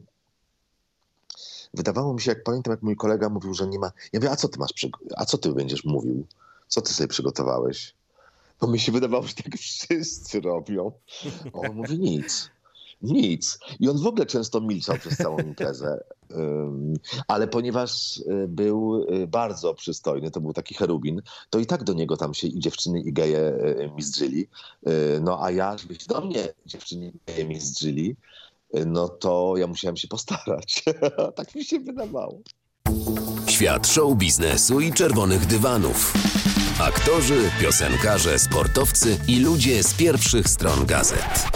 [1.74, 3.92] wydawało mi się, jak pamiętam, jak mój kolega mówił, że nie ma.
[4.14, 6.26] Ja mówię, a co ty masz, a co ty będziesz mówił?
[6.68, 7.96] Co ty sobie przygotowałeś?
[8.62, 10.92] Bo mi się wydawało, że tak wszyscy robią.
[11.54, 12.50] On mówi nic.
[13.02, 13.60] Nic.
[13.80, 16.04] I on w ogóle często milczał przez całą imprezę.
[17.28, 21.94] Ale ponieważ y, był y, bardzo przystojny, to był taki cherubin, to i tak do
[21.94, 24.48] niego tam się i dziewczyny i geje y, mizdrzyli.
[25.22, 28.16] No a ja, żebyś do mnie dziewczyny i geje mizdrzyli,
[28.86, 30.84] no to ja musiałem się postarać.
[31.36, 32.40] tak mi się wydawało.
[33.48, 36.14] Świat show biznesu i czerwonych dywanów.
[36.80, 41.48] Aktorzy, piosenkarze, sportowcy i ludzie z pierwszych stron gazet.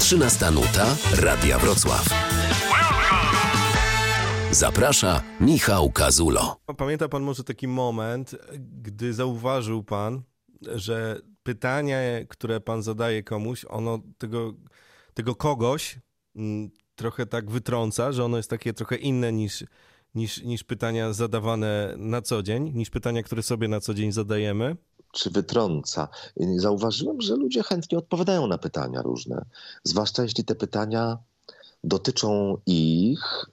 [0.00, 2.04] 13 nuta Radia Wrocław.
[4.50, 6.56] Zaprasza Michał Kazulo.
[6.76, 10.22] Pamięta pan może taki moment, gdy zauważył pan,
[10.62, 14.54] że pytanie, które pan zadaje komuś, ono tego,
[15.14, 15.98] tego kogoś
[16.36, 19.64] mm, trochę tak wytrąca, że ono jest takie trochę inne niż,
[20.14, 24.76] niż, niż pytania zadawane na co dzień, niż pytania, które sobie na co dzień zadajemy
[25.12, 26.08] czy wytrąca.
[26.56, 29.44] Zauważyłem, że ludzie chętnie odpowiadają na pytania różne,
[29.84, 31.18] zwłaszcza jeśli te pytania
[31.84, 33.46] dotyczą ich,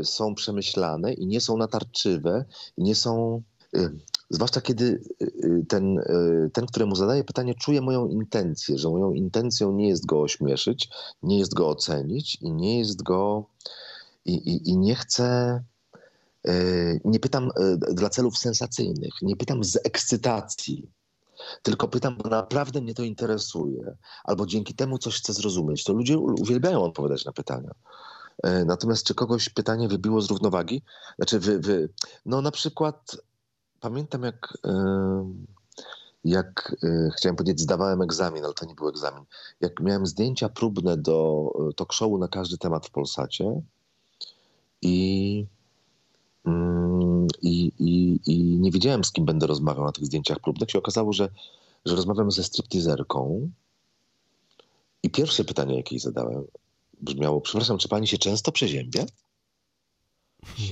[0.00, 2.44] y, są przemyślane i nie są natarczywe,
[2.76, 3.42] i nie są.
[3.76, 3.90] Y,
[4.30, 6.00] zwłaszcza kiedy y, ten,
[6.52, 10.88] ten, któremu zadaje pytanie, czuje moją intencję, że moją intencją nie jest go ośmieszyć,
[11.22, 13.46] nie jest go ocenić i nie jest go.
[14.24, 15.60] i, i, i nie chce
[17.04, 20.90] nie pytam e, dla celów sensacyjnych, nie pytam z ekscytacji,
[21.62, 25.84] tylko pytam, bo naprawdę mnie to interesuje, albo dzięki temu coś chcę zrozumieć.
[25.84, 27.70] To ludzie uwielbiają odpowiadać na pytania.
[28.42, 30.82] E, natomiast czy kogoś pytanie wybiło z równowagi?
[31.16, 31.88] Znaczy, wy, wy,
[32.26, 33.16] no na przykład
[33.80, 34.58] pamiętam, jak,
[36.24, 36.76] jak
[37.16, 39.24] chciałem powiedzieć, zdawałem egzamin, ale to nie był egzamin.
[39.60, 43.60] Jak miałem zdjęcia próbne do talk na każdy temat w Polsacie
[44.82, 45.46] i
[47.42, 50.70] I, i, I nie wiedziałem, z kim będę rozmawiał na tych zdjęciach próbnych.
[50.70, 51.28] Się okazało, że,
[51.84, 53.50] że rozmawiam ze striptizerką.
[55.02, 56.44] I pierwsze pytanie, jakie jej zadałem,
[57.00, 59.04] brzmiało: Przepraszam, czy pani się często przeziębia?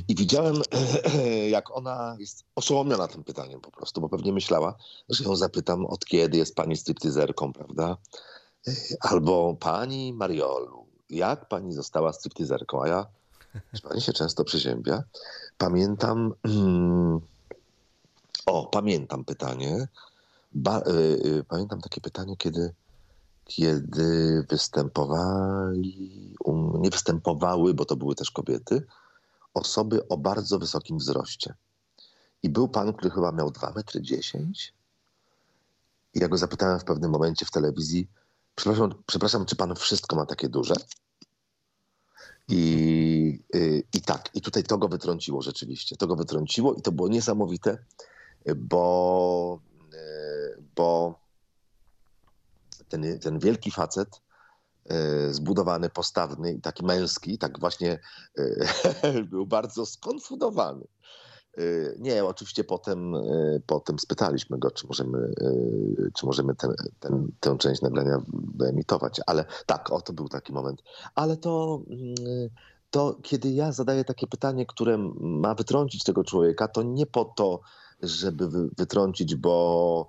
[0.08, 0.62] I widziałem,
[1.48, 4.74] jak ona jest oszołomiona tym pytaniem po prostu, bo pewnie myślała,
[5.08, 7.96] że ją zapytam, od kiedy jest pani striptizerką, prawda?
[9.00, 12.82] Albo pani Mariolu, jak pani została striptizerką?
[12.82, 13.06] A ja,
[13.82, 15.02] pani się często przeziębia?
[15.58, 16.34] Pamiętam.
[16.44, 17.20] Mm,
[18.46, 19.88] o, pamiętam pytanie.
[20.52, 20.90] Ba, y,
[21.26, 22.74] y, pamiętam takie pytanie, kiedy,
[23.44, 28.86] kiedy występowali, um, nie występowały, bo to były też kobiety,
[29.54, 31.54] osoby o bardzo wysokim wzroście.
[32.42, 34.52] I był pan, który chyba miał 2,10 m.
[36.14, 38.08] I ja go zapytałem w pewnym momencie w telewizji,
[38.54, 40.74] przepraszam, przepraszam, czy pan wszystko ma takie duże?
[42.52, 45.96] I, y, I tak, i tutaj to go wytrąciło rzeczywiście.
[45.96, 47.78] To go wytrąciło i to było niesamowite,
[48.56, 49.60] bo,
[49.94, 51.18] y, bo
[52.88, 54.20] ten, ten wielki facet,
[55.28, 57.98] y, zbudowany, postawny i taki męski, tak właśnie
[59.30, 60.84] był bardzo skonfudowany.
[61.58, 67.28] Y, nie, oczywiście potem, y, potem spytaliśmy go, czy możemy, y, czy możemy ten, ten,
[67.40, 68.22] tę część nagrania
[68.54, 70.82] wyemitować, ale tak, o to był taki moment.
[71.14, 71.80] Ale to,
[72.90, 77.60] to kiedy ja zadaję takie pytanie, które ma wytrącić tego człowieka, to nie po to,
[78.02, 80.08] żeby wytrącić, bo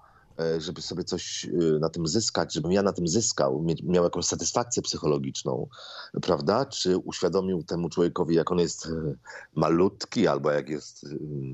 [0.58, 4.82] żeby sobie coś e, na tym zyskać, żebym ja na tym zyskał, miał jakąś satysfakcję
[4.82, 5.68] psychologiczną,
[6.22, 6.66] prawda?
[6.66, 8.88] Czy uświadomił temu człowiekowi, jak on jest
[9.56, 11.06] malutki, albo jak jest,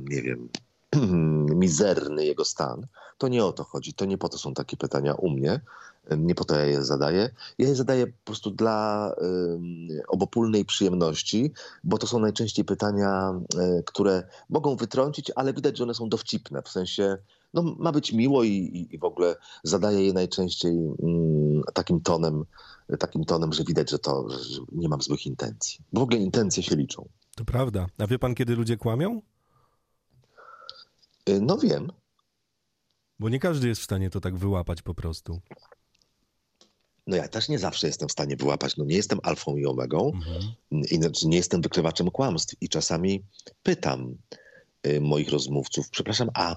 [0.10, 0.50] nie wiem,
[1.64, 2.88] mizerny jego stan,
[3.18, 3.94] to nie o to chodzi.
[3.94, 5.62] To nie po to są takie pytania u mnie.
[6.18, 7.30] Nie po to ja je zadaję.
[7.58, 9.16] Ja je zadaję po prostu dla
[10.08, 11.52] obopólnej przyjemności,
[11.84, 13.34] bo to są najczęściej pytania,
[13.86, 16.62] które mogą wytrącić, ale widać, że one są dowcipne.
[16.62, 17.18] W sensie,
[17.54, 22.46] no, ma być miło i, i, i w ogóle zadaję je najczęściej y, takim tonem,
[23.00, 25.80] takim tonem, że widać, że to że nie mam złych intencji.
[25.94, 27.10] Bo w ogóle intencje się liczą.
[27.36, 27.88] To prawda.
[27.98, 29.22] A wie pan, kiedy ludzie kłamią?
[31.30, 31.92] Y, no wiem.
[33.20, 35.40] Bo nie każdy jest w stanie to tak wyłapać po prostu.
[37.08, 38.78] No ja też nie zawsze jestem w stanie wyłapać.
[38.78, 40.44] No nie jestem alfą i omegą mhm.
[40.72, 42.56] i znaczy nie jestem wykrywaczem kłamstw.
[42.62, 43.24] I czasami
[43.64, 44.16] pytam
[44.88, 46.56] y, moich rozmówców, przepraszam, a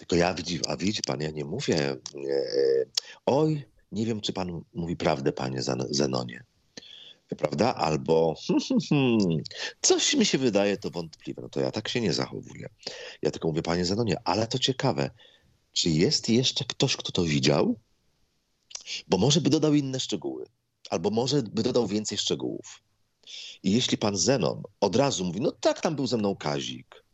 [0.00, 2.88] tylko ja widzi, a widzi pan, ja nie mówię, y,
[3.26, 6.44] oj, nie wiem, czy pan mówi prawdę, panie Zenonie
[7.36, 7.74] prawda?
[7.74, 8.34] Albo
[9.82, 11.42] coś mi się wydaje to wątpliwe.
[11.42, 12.68] No to ja tak się nie zachowuję.
[13.22, 15.10] Ja tylko mówię, panie Zenonie, ale to ciekawe,
[15.72, 17.78] czy jest jeszcze ktoś, kto to widział?
[19.08, 20.46] Bo może by dodał inne szczegóły,
[20.90, 22.82] albo może by dodał więcej szczegółów.
[23.62, 27.04] I jeśli pan Zenon od razu mówi, no tak, tam był ze mną Kazik,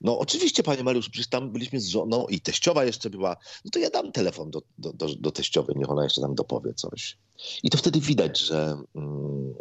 [0.00, 3.36] no oczywiście, panie Mariusz, przecież tam byliśmy z żoną i teściowa jeszcze była.
[3.64, 6.74] No to ja dam telefon do, do, do, do teściowej, niech ona jeszcze tam dopowie
[6.74, 7.18] coś.
[7.62, 9.54] I to wtedy widać, że mm,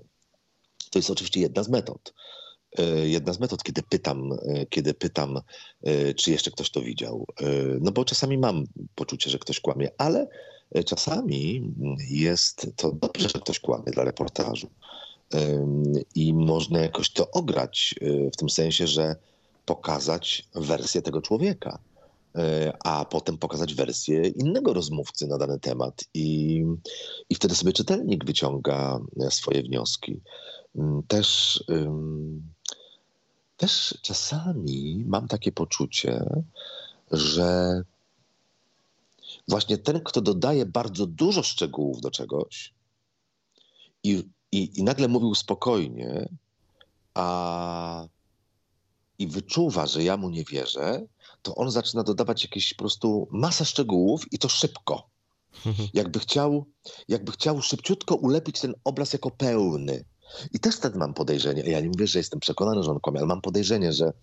[0.92, 2.14] to jest oczywiście jedna z metod.
[2.78, 5.42] E, jedna z metod, kiedy pytam, e, kiedy pytam,
[5.84, 7.26] e, czy jeszcze ktoś to widział.
[7.82, 8.64] No bo czasami mam
[8.96, 10.28] poczucie, że ktoś kłamie, ale
[10.86, 11.74] czasami
[12.10, 14.70] jest to dobrze, że ktoś kłamie dla reportażu.
[16.16, 17.96] I można jakoś to ograć
[18.34, 19.16] w tym sensie, że
[19.66, 21.80] pokazać wersję tego człowieka,
[22.36, 26.04] e, a potem pokazać wersję innego rozmówcy na dany temat.
[26.14, 26.64] I,
[27.30, 29.00] i wtedy sobie czytelnik wyciąga
[29.30, 30.22] swoje wnioski.
[30.76, 31.64] Mm, też,
[33.58, 36.26] też czasami mam takie poczucie,
[37.12, 37.82] że
[39.48, 42.74] właśnie ten, kto dodaje bardzo dużo szczegółów do czegoś
[44.04, 46.30] i, i, i nagle mówił spokojnie,
[47.14, 48.08] a
[49.20, 51.08] i wyczuwa, że ja mu nie wierzę,
[51.42, 55.10] to on zaczyna dodawać jakieś po prostu masę szczegółów i to szybko.
[55.94, 56.66] Jakby chciał,
[57.08, 60.06] jakby chciał szybciutko ulepić ten obraz jako pełny.
[60.54, 63.28] I też wtedy mam podejrzenie, ja nie mówię, że jestem przekonany, że on kłamie, ale
[63.28, 64.14] mam podejrzenie, że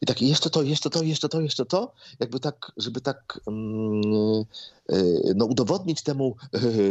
[0.00, 4.44] i tak jeszcze to, jeszcze to, jeszcze to, jeszcze to, jakby tak, żeby tak mm,
[4.92, 6.36] y, no, udowodnić temu,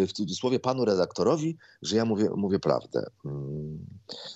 [0.08, 3.06] w cudzysłowie, panu redaktorowi, że ja mówię, mówię prawdę.
[3.26, 3.86] Mm.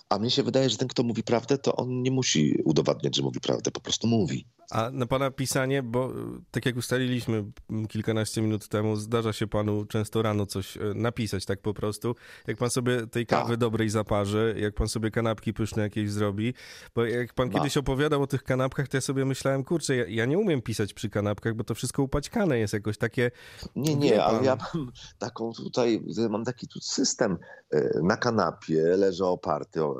[0.10, 3.24] A mnie się wydaje, że ten, kto mówi prawdę, to on nie musi udowadniać, że
[3.24, 4.46] mówi prawdę, po prostu mówi.
[4.72, 6.14] A na pana pisanie, bo
[6.52, 7.46] tak jak ustaliliśmy
[7.90, 12.16] kilkanaście minut temu, zdarza się panu często rano coś e, napisać tak po prostu.
[12.48, 13.60] Jak pan sobie tej kawy tak.
[13.60, 16.54] dobrej zaparzy, jak pan sobie kanapki pyszne jakieś zrobi,
[16.96, 20.26] bo jak pan kiedyś opowiadał o tych kanapkach, to ja sobie myślałem, kurczę, ja, ja,
[20.26, 23.32] nie umiem pisać przy kanapkach, bo to wszystko upaćkane jest jakoś takie...
[23.76, 27.38] Nie, nie, ale ja mam taką tutaj, mam taki tu system
[27.72, 29.94] e, na kanapie, leżę oparty e,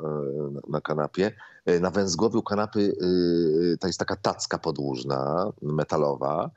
[0.68, 1.32] na kanapie,
[1.66, 2.92] E, na węzgłowiu kanapy
[3.80, 6.50] to jest taka tacka podłużna, metalowa.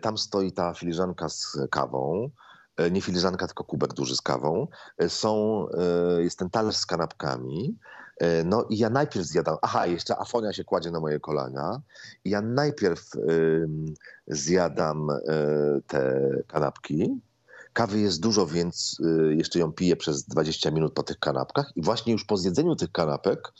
[0.00, 2.30] Tam stoi ta filiżanka z kawą.
[2.90, 4.66] Nie filiżanka, tylko kubek duży z kawą.
[5.08, 5.66] Są,
[6.18, 7.78] jest ten talerz z kanapkami.
[8.44, 11.82] No i ja najpierw zjadam, aha, jeszcze afonia się kładzie na moje kolana.
[12.24, 13.10] I ja najpierw
[14.26, 15.08] zjadam
[15.86, 17.20] te kanapki.
[17.72, 19.00] Kawy jest dużo, więc
[19.30, 21.72] jeszcze ją piję przez 20 minut po tych kanapkach.
[21.76, 23.52] I właśnie już po zjedzeniu tych kanapek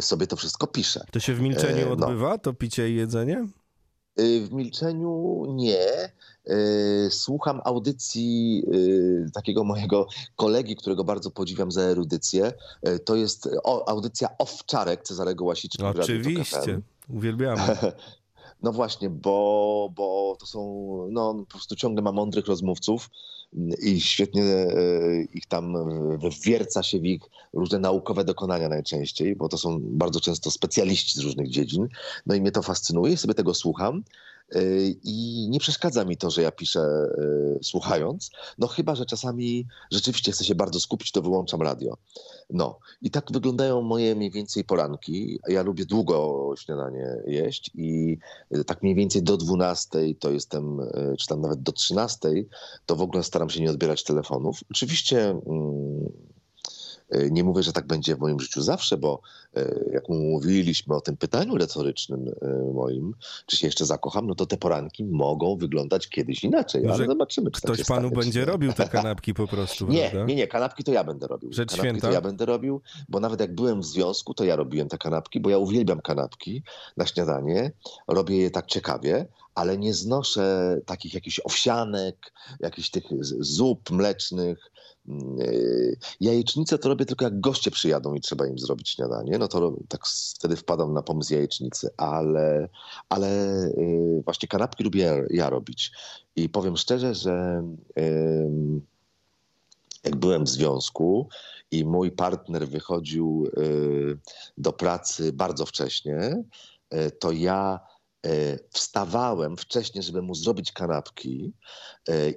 [0.00, 1.04] sobie to wszystko piszę.
[1.10, 2.06] To się w milczeniu e, no.
[2.06, 3.48] odbywa, to picie i jedzenie?
[4.16, 6.12] E, w milczeniu nie.
[6.46, 8.62] E, słucham audycji
[9.34, 10.06] takiego mojego
[10.36, 12.52] kolegi, którego bardzo podziwiam za erudycję.
[13.04, 13.48] To jest
[13.86, 15.88] audycja Owczarek Cezarego Łasiczka.
[15.88, 17.62] Oczywiście, uwielbiamy.
[18.62, 20.60] No właśnie, bo, bo to są,
[21.10, 23.10] no po prostu ciągle ma mądrych rozmówców
[23.82, 24.42] i świetnie
[25.34, 25.74] ich tam
[26.30, 31.22] wwierca się w ich różne naukowe dokonania najczęściej, bo to są bardzo często specjaliści z
[31.22, 31.88] różnych dziedzin.
[32.26, 34.02] No i mnie to fascynuje sobie tego słucham.
[35.04, 40.32] I nie przeszkadza mi to, że ja piszę e, słuchając, no chyba, że czasami rzeczywiście
[40.32, 41.96] chcę się bardzo skupić, to wyłączam radio.
[42.50, 45.40] No i tak wyglądają moje mniej więcej poranki.
[45.48, 48.18] Ja lubię długo śniadanie jeść i
[48.50, 52.28] e, tak mniej więcej do 12 to jestem, e, czy tam nawet do 13,
[52.86, 54.60] to w ogóle staram się nie odbierać telefonów.
[54.70, 56.35] Oczywiście mm, E,
[57.30, 59.20] nie mówię, że tak będzie w moim życiu zawsze, bo
[59.56, 63.14] e, jak mówiliśmy o tym pytaniu retorycznym e, moim,
[63.46, 67.50] czy się jeszcze zakocham, no to te poranki mogą wyglądać kiedyś inaczej, Może ale zobaczymy,
[67.50, 70.24] czy Ktoś tak panu stanie, będzie robił te kanapki po prostu, Nie, prawda?
[70.24, 71.52] nie, nie, kanapki to ja będę robił.
[71.52, 72.06] Rzecz kanapki święta?
[72.06, 75.40] to ja będę robił, bo nawet jak byłem w związku, to ja robiłem te kanapki,
[75.40, 76.62] bo ja uwielbiam kanapki
[76.96, 77.72] na śniadanie,
[78.08, 83.04] robię je tak ciekawie, ale nie znoszę takich jakichś owsianek, jakichś tych
[83.40, 84.70] zup mlecznych.
[85.40, 89.76] Y, jajecznicę to robię tylko jak goście przyjadą i trzeba im zrobić śniadanie, no to
[89.88, 92.68] tak wtedy wpadam na pomysł jajecznicy, ale,
[93.08, 93.28] ale
[93.64, 95.92] y, właśnie kanapki lubię ja robić.
[96.36, 97.62] I powiem szczerze, że
[100.04, 101.28] jak byłem w związku
[101.70, 104.18] i mój partner wychodził y,
[104.58, 106.44] do pracy bardzo wcześnie,
[107.18, 107.80] to ja
[108.70, 111.52] wstawałem wcześniej, żeby mu zrobić kanapki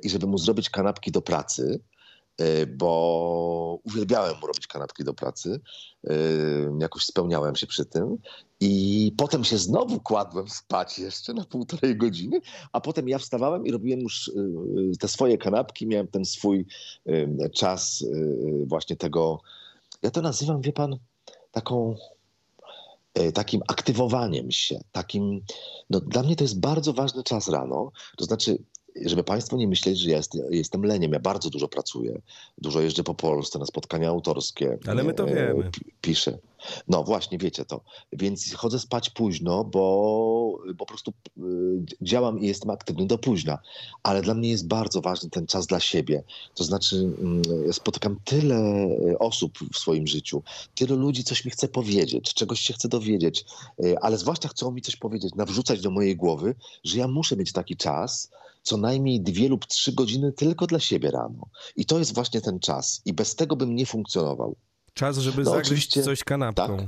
[0.04, 1.80] i żeby mu zrobić kanapki do pracy,
[2.78, 5.60] bo uwielbiałem robić kanapki do pracy.
[6.80, 8.18] Jakoś spełniałem się przy tym.
[8.60, 13.72] I potem się znowu kładłem spać jeszcze na półtorej godziny, a potem ja wstawałem i
[13.72, 14.32] robiłem już
[15.00, 15.88] te swoje kanapki.
[15.88, 16.66] Miałem ten swój
[17.56, 18.06] czas
[18.66, 19.42] właśnie tego.
[20.02, 20.98] Ja to nazywam, wie pan,
[21.52, 21.96] taką
[23.14, 25.42] E, takim aktywowaniem się, takim,
[25.90, 28.58] no dla mnie to jest bardzo ważny czas rano, to znaczy
[29.06, 31.14] żeby Państwo nie myśleli, że ja jest, jestem leniem.
[31.14, 32.22] Ja bardzo dużo pracuję.
[32.58, 34.78] Dużo jeżdżę po Polsce na spotkania autorskie.
[34.88, 35.72] Ale my to e, wiemy.
[36.02, 36.38] Piszę.
[36.88, 37.82] No właśnie, wiecie to.
[38.14, 41.42] Więc chodzę spać późno, bo, bo po prostu y,
[42.02, 43.60] działam i jestem aktywny do późna.
[44.04, 46.24] Ale dla mnie jest bardzo ważny ten czas dla siebie.
[46.56, 47.12] To znaczy,
[47.66, 50.44] ja spotykam tyle y, osób w swoim życiu,
[50.76, 53.46] tyle ludzi coś mi chce powiedzieć, czegoś się chce dowiedzieć,
[54.02, 57.78] ale zwłaszcza chcą mi coś powiedzieć, nawrzucać do mojej głowy, że ja muszę mieć taki
[57.78, 58.30] czas,
[58.62, 61.46] co najmniej dwie lub trzy godziny tylko dla siebie rano.
[61.76, 63.02] I to jest właśnie ten czas.
[63.06, 64.56] I bez tego bym nie funkcjonował.
[64.94, 66.78] Czas, żeby no, zagryźć coś kanapką.
[66.78, 66.88] Tak.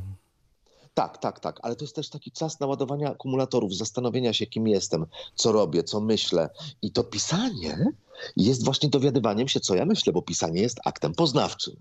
[0.93, 5.05] Tak, tak, tak, ale to jest też taki czas naładowania akumulatorów, zastanowienia się, kim jestem,
[5.35, 6.49] co robię, co myślę.
[6.81, 7.85] I to pisanie
[8.37, 11.75] jest właśnie dowiadywaniem się, co ja myślę, bo pisanie jest aktem poznawczym.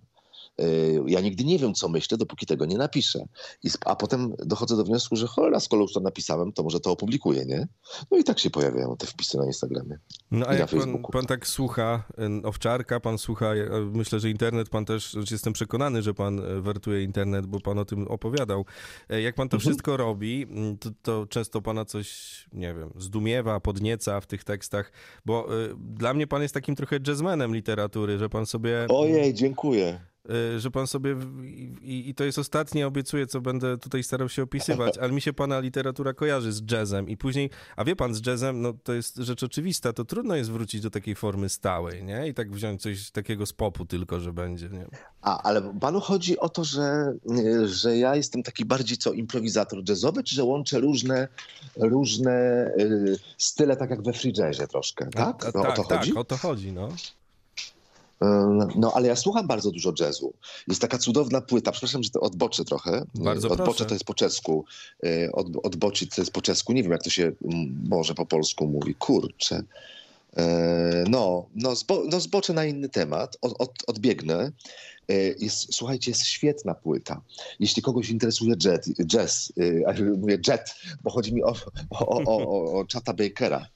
[0.61, 3.19] Y, ja nigdy nie wiem, co myślę, dopóki tego nie napiszę.
[3.63, 6.91] I, a potem dochodzę do wniosku, że cholera, skoro już to napisałem, to może to
[6.91, 7.69] opublikuję, nie?
[8.11, 9.99] No i tak się pojawiają te wpisy na Instagramie.
[10.31, 12.05] No a jak pan, pan, tak słucha
[12.45, 13.53] Owczarka, pan słucha,
[13.93, 18.09] myślę, że internet pan też, jestem przekonany, że pan wertuje internet, bo pan o tym
[18.09, 18.65] opowiadał.
[19.09, 19.61] E, jak pan to mhm.
[19.61, 20.47] wszystko robi,
[20.81, 22.09] to, to, często pana coś,
[22.53, 24.93] nie wiem, zdumiewa, podnieca w tych tekstach,
[25.25, 28.87] bo y, dla mnie pan jest takim trochę jazzmenem literatury, że pan sobie...
[28.89, 30.10] Ojej, dziękuję.
[30.57, 31.17] Y, że pan sobie,
[31.83, 35.33] i, i, to jest ostatnie, obiecuję, co będę tutaj starał się opisywać, ale mi się
[35.33, 39.17] pana literatura kojarzy z jazzem i później, a wie pan, z jazzem, no to jest
[39.17, 42.29] rzecz oczywista, to trudno jest wrócić do takiej formy stałej, nie?
[42.29, 44.87] I tak wziąć coś takiego z popu tylko, że będzie, nie?
[45.23, 47.15] A, ale panu chodzi o to, że,
[47.65, 51.29] że ja jestem taki bardziej co improwizator jazzowy, czy że łączę różne,
[51.77, 55.45] różne y, style, tak jak we free jazzie troszkę, tak?
[55.45, 56.15] A, a, no, tak, o to tak, chodzi?
[56.15, 56.89] o to chodzi, no.
[58.77, 60.33] No, ale ja słucham bardzo dużo jazzu.
[60.69, 63.05] Jest taka cudowna płyta, przepraszam, że to odboczę trochę.
[63.15, 63.87] Bardzo Odbocze proszę.
[63.87, 64.65] to jest po czesku.
[65.05, 66.73] E, od, odbocić to jest po czesku.
[66.73, 67.33] Nie wiem, jak to się
[67.89, 68.95] może po polsku mówi.
[68.95, 69.63] Kurczę.
[70.37, 74.53] E, no, no, zbo, no zboczę na inny temat, od, od, odbiegnę.
[75.09, 77.21] E, jest, słuchajcie, jest świetna płyta.
[77.61, 79.53] Jeśli kogoś interesuje jet, jazz,
[79.87, 81.55] e, mówię jet, bo chodzi mi o,
[81.91, 83.67] o, o, o Chata Bakera.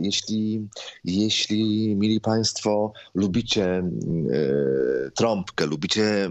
[0.00, 0.68] Jeśli,
[1.04, 3.82] jeśli, mili Państwo, lubicie
[5.14, 6.30] trąbkę, lubicie,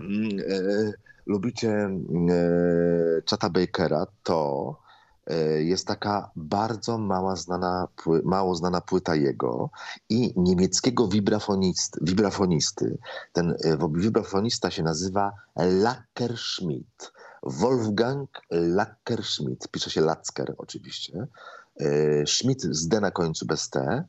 [1.26, 1.90] lubicie
[3.30, 4.83] Chata Bakera, to
[5.60, 7.88] jest taka bardzo mała znana,
[8.24, 9.70] mało znana płyta jego
[10.10, 12.00] i niemieckiego wibrafonisty.
[12.02, 12.98] wibrafonisty.
[13.34, 17.12] Ten e, wibrafonista się nazywa Lackerschmidt.
[17.44, 19.68] Wolfgang Lackerschmidt.
[19.68, 21.28] Pisze się Lacker oczywiście.
[21.80, 24.04] E, Schmidt z D na końcu bez T.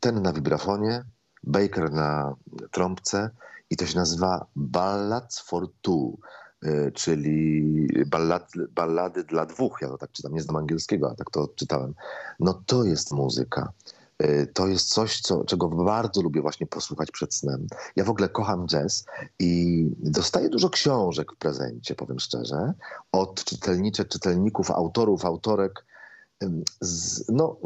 [0.00, 1.04] Ten na wibrafonie,
[1.44, 2.34] Baker na
[2.70, 3.30] trąbce
[3.70, 6.45] i to się nazywa Ballads for Two E,
[6.94, 11.48] czyli ballad, ballady dla dwóch, ja to tak czytam, nie znam angielskiego, a tak to
[11.56, 11.94] czytałem.
[12.40, 13.72] No to jest muzyka.
[14.18, 17.66] E, to jest coś, co, czego bardzo lubię właśnie posłuchać przed snem.
[17.96, 19.04] Ja w ogóle kocham jazz
[19.38, 22.72] i dostaję dużo książek w prezencie, powiem szczerze,
[23.12, 25.86] od czytelniczek, czytelników, autorów, autorek.
[26.80, 27.56] Z, no,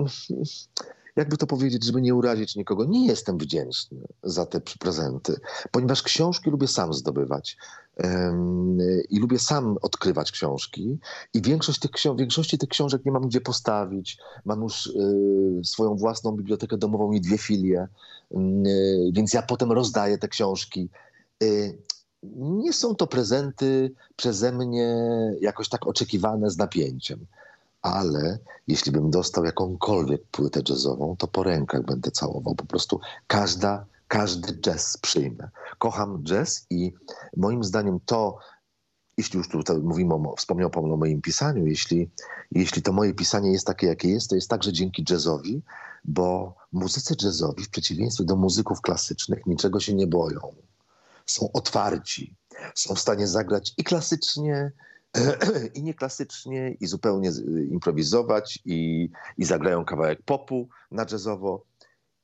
[1.16, 5.36] jakby to powiedzieć, żeby nie urazić nikogo, nie jestem wdzięczny za te prezenty,
[5.70, 7.56] ponieważ książki lubię sam zdobywać
[9.10, 10.98] i lubię sam odkrywać książki
[11.34, 14.18] i większość tych większości tych książek nie mam gdzie postawić.
[14.44, 17.88] Mam już y, swoją własną bibliotekę domową i dwie filie,
[18.32, 18.36] y,
[19.12, 20.90] więc ja potem rozdaję te książki
[22.22, 24.96] nie są to prezenty przeze mnie
[25.40, 27.26] jakoś tak oczekiwane z napięciem.
[27.82, 32.54] Ale jeśli bym dostał jakąkolwiek płytę jazzową, to po rękach będę całował.
[32.54, 35.48] Po prostu każda, każdy jazz przyjmę.
[35.78, 36.92] Kocham jazz i
[37.36, 38.38] moim zdaniem to,
[39.16, 42.10] jeśli już tutaj mówimy, o, wspomniał Pan o moim pisaniu, jeśli,
[42.52, 45.62] jeśli to moje pisanie jest takie, jakie jest, to jest także dzięki jazzowi,
[46.04, 50.40] bo muzycy jazzowi, w przeciwieństwie do muzyków klasycznych, niczego się nie boją
[51.30, 52.36] są otwarci,
[52.74, 54.72] są w stanie zagrać i klasycznie,
[55.74, 57.30] i nieklasycznie, i zupełnie
[57.70, 61.69] improwizować, i, i zagrają kawałek popu na jazzowo.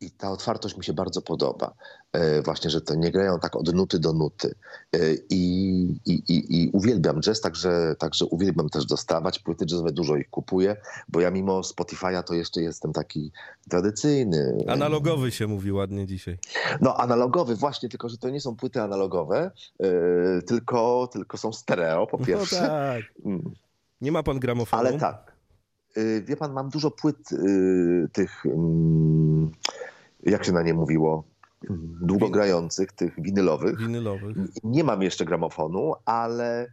[0.01, 1.75] I ta otwartość mi się bardzo podoba.
[2.13, 4.55] E, właśnie, że to nie grają tak od nuty do nuty.
[4.93, 4.99] E,
[5.31, 9.39] I, i, i, uwielbiam jazz, także, także uwielbiam też dostawać.
[9.39, 10.77] Płyty jazzowe dużo ich kupuję,
[11.09, 13.33] bo ja mimo Spotify'a to jeszcze jestem taki
[13.69, 14.65] tradycyjny.
[14.69, 16.39] Analogowy się mówi ładnie dzisiaj.
[16.81, 22.07] No analogowy właśnie, tylko że to nie są płyty analogowe, yy, tylko, tylko są stereo
[22.07, 22.61] po no pierwsze.
[22.61, 23.03] No tak.
[23.25, 23.55] Mm.
[24.01, 24.81] Nie ma pan gramofonu?
[24.81, 25.36] Ale tak.
[25.97, 29.51] Yy, wie pan, mam dużo płyt yy, tych, mm,
[30.23, 31.25] jak się na nie mówiło,
[32.01, 33.79] długogrających, tych winylowych.
[33.79, 34.37] Winylowych.
[34.65, 36.73] Nie mam jeszcze gramofonu, ale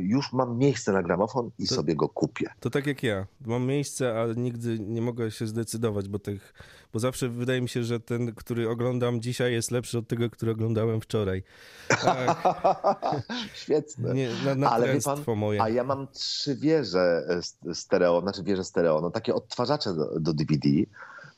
[0.00, 2.50] już mam miejsce na gramofon i to, sobie go kupię.
[2.60, 3.26] To tak jak ja.
[3.46, 6.54] Mam miejsce, ale nigdy nie mogę się zdecydować, bo, tych,
[6.92, 10.52] bo zawsze wydaje mi się, że ten, który oglądam dzisiaj jest lepszy od tego, który
[10.52, 11.42] oglądałem wczoraj.
[13.62, 14.14] Świetne.
[14.14, 15.62] Nie, na, na ale pan, moje.
[15.62, 17.26] A ja mam trzy wieże
[17.66, 20.68] e, stereo, znaczy wieże stereo, no takie odtwarzacze do, do DVD.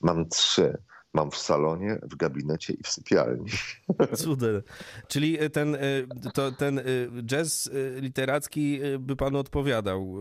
[0.00, 0.78] Mam trzy
[1.14, 3.46] mam w salonie, w gabinecie i w sypialni.
[4.24, 4.62] Cudem.
[5.08, 5.78] Czyli e, ten, e,
[6.34, 6.82] to, ten e,
[7.22, 10.18] jazz literacki by panu odpowiadał,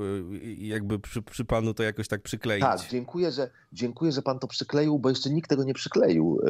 [0.57, 2.61] jakby przy, przy, panu to jakoś tak przykleić.
[2.61, 6.41] Tak, dziękuję że, dziękuję, że pan to przykleił, bo jeszcze nikt tego nie przykleił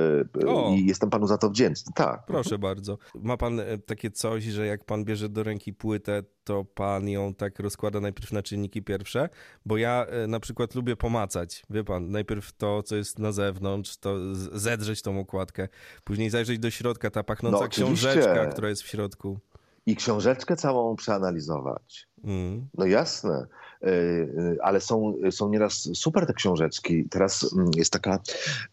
[0.47, 0.71] o.
[0.75, 1.93] i jestem panu za to wdzięczny.
[1.95, 2.25] Tak.
[2.25, 2.97] Proszę bardzo.
[3.15, 7.59] Ma pan takie coś, że jak pan bierze do ręki płytę, to pan ją tak
[7.59, 9.29] rozkłada najpierw na czynniki pierwsze,
[9.65, 14.35] bo ja na przykład lubię pomacać, wie pan, najpierw to, co jest na zewnątrz, to
[14.35, 15.67] zedrzeć tą okładkę,
[16.03, 19.39] później zajrzeć do środka, ta pachnąca no, książeczka, która jest w środku.
[19.85, 22.07] I książeczkę całą przeanalizować.
[22.23, 22.67] Mm.
[22.77, 23.47] No jasne.
[23.85, 27.05] E, e, ale są, są nieraz super te książeczki.
[27.09, 28.19] Teraz mm, jest taka,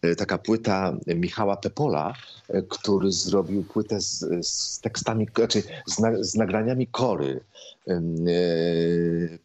[0.01, 2.13] e, taka płyta Michała Pepola,
[2.69, 7.39] który zrobił płytę z, z tekstami, znaczy z, na, z nagraniami kory.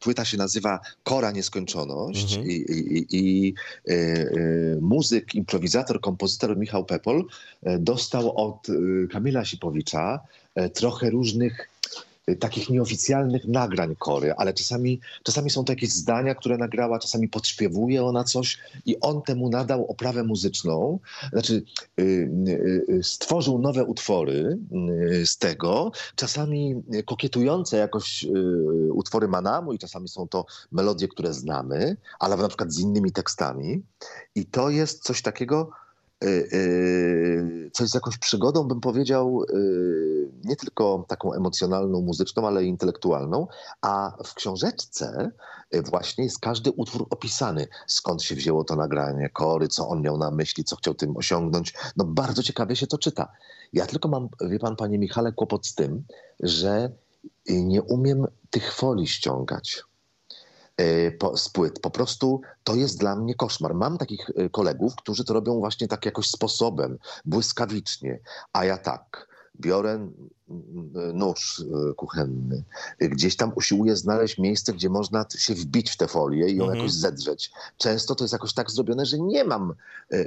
[0.00, 2.50] Płyta się nazywa Kora Nieskończoność mhm.
[2.50, 3.54] i, i, i,
[4.80, 7.24] muzyk, improwizator, kompozytor Michał Pepol
[7.78, 8.66] dostał od
[9.10, 10.20] Kamila Sipowicza
[10.74, 11.68] trochę różnych
[12.28, 17.28] Y, takich nieoficjalnych nagrań Kory, ale czasami, czasami są to jakieś zdania, które nagrała, czasami
[17.28, 20.98] podśpiewuje ona coś i on temu nadał oprawę muzyczną,
[21.32, 21.62] znaczy
[22.00, 22.02] y,
[22.88, 24.58] y, stworzył nowe utwory
[25.24, 28.26] z tego, czasami kokietujące jakoś
[28.92, 33.82] utwory Manamu i czasami są to melodie, które znamy, ale na przykład z innymi tekstami.
[34.34, 35.70] I to jest coś takiego,
[36.24, 42.64] Y, y, coś z jakąś przygodą, bym powiedział, y, nie tylko taką emocjonalną, muzyczną, ale
[42.64, 43.46] i intelektualną,
[43.80, 45.30] a w książeczce
[45.90, 47.66] właśnie jest każdy utwór opisany.
[47.86, 51.74] Skąd się wzięło to nagranie, Kory, co on miał na myśli, co chciał tym osiągnąć.
[51.96, 53.32] No bardzo ciekawie się to czyta.
[53.72, 56.04] Ja tylko mam, wie pan, panie Michale, kłopot z tym,
[56.40, 56.90] że
[57.48, 59.82] nie umiem tych folii ściągać.
[60.78, 61.80] E, po, z płyt.
[61.80, 63.74] Po prostu to jest dla mnie koszmar.
[63.74, 68.20] Mam takich e, kolegów, którzy to robią właśnie tak jakoś sposobem, błyskawicznie,
[68.52, 69.28] a ja tak.
[69.60, 70.10] Biorę
[71.14, 72.64] nóż e, kuchenny,
[73.00, 76.78] gdzieś tam usiłuję znaleźć miejsce, gdzie można się wbić w tę folię i ją mhm.
[76.78, 77.50] jakoś zedrzeć.
[77.76, 79.74] Często to jest jakoś tak zrobione, że nie mam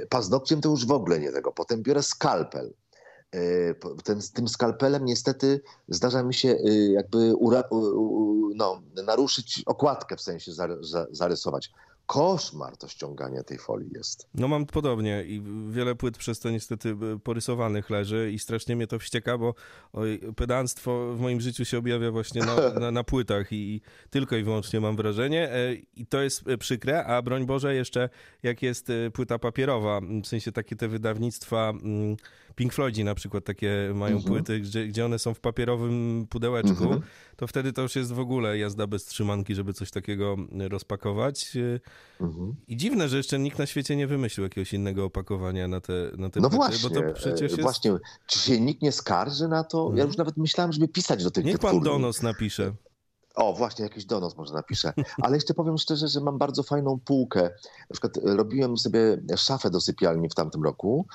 [0.08, 1.52] paznokciem, to już w ogóle nie tego.
[1.52, 2.72] Potem biorę skalpel
[4.04, 7.64] ten, tym skalpelem niestety zdarza mi się y, jakby ura,
[8.54, 10.52] no, naruszyć okładkę, w sensie
[11.10, 11.70] zarysować
[12.06, 14.26] koszmar to ściąganie tej folii jest.
[14.34, 18.86] No mam podobnie i wiele płyt przez to niestety y, porysowanych leży i strasznie mnie
[18.86, 19.54] to wścieka, bo
[19.92, 23.80] oj, pedantstwo w moim życiu się objawia właśnie na, na, na płytach i, i,
[24.10, 28.08] tylko i wyłącznie mam wrażenie e, i to jest e, przykre, a broń Boże jeszcze
[28.42, 32.16] jak jest e, płyta papierowa, w sensie takie te wydawnictwa mm,
[32.54, 34.34] Pink Floydzi na przykład takie mają mhm.
[34.34, 37.02] płyty, gdzie, gdzie one są w papierowym pudełeczku, mhm.
[37.36, 40.36] to wtedy to już jest w ogóle jazda bez trzymanki, żeby coś takiego
[40.68, 41.52] rozpakować.
[42.20, 42.54] Mhm.
[42.68, 46.30] I dziwne, że jeszcze nikt na świecie nie wymyślił jakiegoś innego opakowania na te, na
[46.30, 47.62] te no płyty, właśnie, bo to przecież jest...
[47.62, 47.92] właśnie,
[48.26, 49.92] czy się nikt nie skarży na to?
[49.94, 52.72] Ja już nawet myślałem, żeby pisać do tych Niech pan donos napisze.
[53.34, 54.92] O, właśnie, jakiś donos może napiszę.
[55.22, 57.42] Ale jeszcze powiem szczerze, że mam bardzo fajną półkę.
[57.90, 61.06] Na przykład e, robiłem sobie szafę do sypialni w tamtym roku.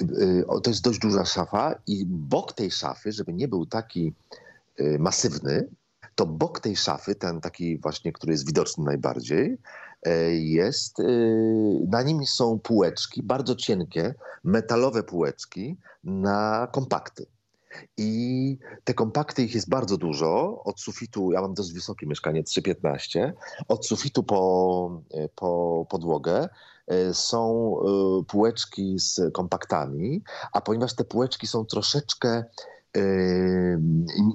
[0.00, 4.14] E, to jest dość duża szafa i bok tej szafy, żeby nie był taki
[4.76, 5.68] e, masywny,
[6.14, 9.58] to bok tej szafy, ten taki właśnie, który jest widoczny najbardziej,
[10.30, 10.98] jest,
[11.88, 14.14] na nim są półeczki, bardzo cienkie,
[14.44, 17.26] metalowe półeczki na kompakty.
[17.96, 20.62] I te kompakty, ich jest bardzo dużo.
[20.64, 23.32] Od sufitu, ja mam dość wysokie mieszkanie, 3,15.
[23.68, 25.02] Od sufitu po,
[25.34, 26.48] po podłogę
[26.86, 30.22] e, są e, półeczki z kompaktami,
[30.52, 32.44] a ponieważ te półeczki są troszeczkę,
[32.96, 33.00] e,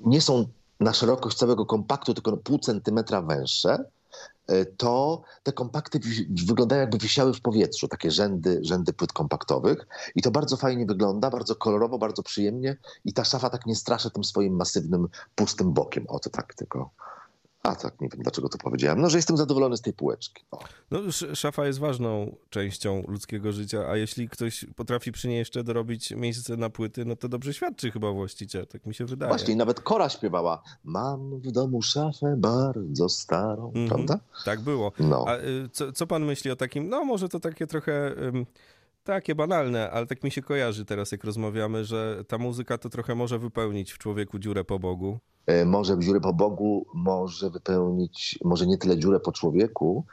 [0.06, 0.46] nie są
[0.80, 3.99] na szerokość całego kompaktu, tylko pół centymetra węższe, E,
[4.78, 6.00] to te kompakty
[6.48, 11.30] wyglądają jakby wisiały w powietrzu, takie rzędy, rzędy płyt kompaktowych i to bardzo fajnie wygląda,
[11.30, 16.06] bardzo kolorowo, bardzo przyjemnie i ta szafa tak nie straszy tym swoim masywnym, pustym bokiem.
[16.08, 16.90] O, to tak tylko
[17.70, 19.02] a tak, nie wiem dlaczego to powiedziałem.
[19.02, 20.44] No, że jestem zadowolony z tej półeczki.
[20.52, 20.60] O.
[20.92, 21.00] No,
[21.34, 26.58] szafa jest ważną częścią ludzkiego życia, a jeśli ktoś potrafi przy niej jeszcze dorobić miejsce
[26.58, 29.30] na płyty, no to dobrze świadczy chyba właściciel, tak mi się wydaje.
[29.30, 33.90] Właśnie, nawet Kora śpiewała Mam w domu szafę bardzo starą, mm -hmm.
[33.90, 34.20] prawda?
[34.46, 34.92] Tak było.
[35.00, 35.26] No.
[35.28, 38.16] A y, co, co pan myśli o takim, no może to takie trochę...
[39.10, 43.16] takie banalne, ale tak mi się kojarzy teraz, jak rozmawiamy, że ta muzyka to trochę
[43.16, 45.20] może wypełnić w człowieku dziurę po Bogu.
[45.46, 50.06] E, może dziurę po Bogu, może wypełnić, może nie tyle dziurę po człowieku.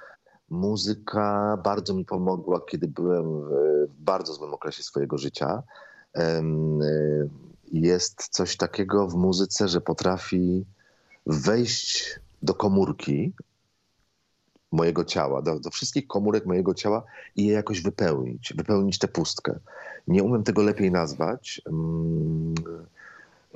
[0.50, 5.62] Muzyka bardzo mi pomogła, kiedy byłem w bardzo złym okresie swojego życia.
[6.16, 6.42] E,
[7.72, 10.64] jest coś takiego w muzyce, że potrafi
[11.26, 13.32] wejść do komórki
[14.72, 17.02] mojego ciała, do, do, wszystkich komórek mojego ciała
[17.36, 19.58] i je jakoś wypełnić, wypełnić tę pustkę.
[20.08, 21.62] Nie umiem tego lepiej nazwać.
[21.66, 22.54] Mm,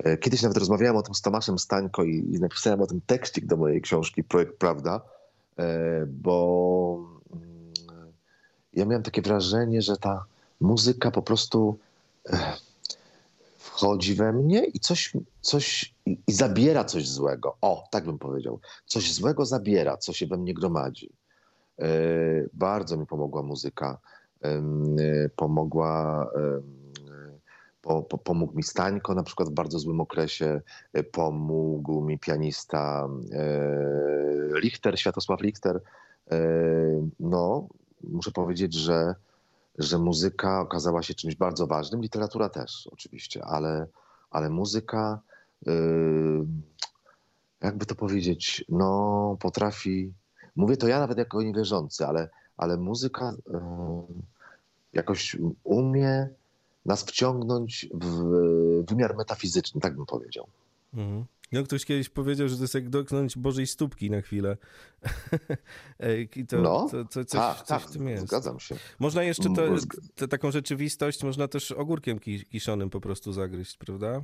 [0.03, 3.45] e, kiedyś nawet rozmawiałem o tym z Tomaszem Stańko i, i napisałem o tym tekstik
[3.45, 5.01] do mojej książki Projekt Prawda,
[5.59, 6.97] e, bo
[7.33, 7.71] mm,
[8.73, 10.25] ja miałem takie wrażenie, że ta
[10.61, 11.77] muzyka po prostu
[12.29, 12.53] e,
[13.81, 17.57] wchodzi we mnie i coś, coś i zabiera coś złego.
[17.61, 18.59] O, tak bym powiedział.
[18.85, 21.09] Coś złego zabiera, co się we mnie gromadzi.
[21.79, 21.87] E,
[22.53, 23.97] bardzo mi pomogła muzyka.
[24.43, 24.61] E,
[25.35, 26.27] pomogła,
[27.81, 30.61] po, po, pomógł mi Stańko na przykład w bardzo złym okresie.
[30.93, 33.09] E, pomógł mi pianista
[34.55, 35.81] Lichter, Światosław Lichter.
[37.19, 37.67] No,
[38.03, 39.15] muszę powiedzieć, że
[39.77, 43.87] że muzyka okazała się czymś bardzo ważnym, literatura też oczywiście, ale,
[44.31, 45.19] ale muzyka,
[45.65, 46.45] yy,
[47.61, 50.13] jakby to powiedzieć, no potrafi,
[50.55, 53.59] mówię to ja nawet jako niewierzący, ale, ale muzyka yy,
[54.93, 56.29] jakoś umie
[56.85, 60.47] nas wciągnąć w wymiar metafizyczny, tak bym powiedział.
[60.93, 61.25] Mhm.
[61.51, 64.57] No, ktoś kiedyś powiedział, że to jest jak dotknąć Bożej stópki na chwilę.
[66.35, 68.27] I to, no, to, to, coś, tak, coś tak, w tym jest.
[68.27, 68.75] zgadzam się.
[68.99, 69.49] Można jeszcze
[70.15, 72.19] to, taką rzeczywistość, można też ogórkiem
[72.51, 74.21] kiszonym po prostu zagryźć, prawda?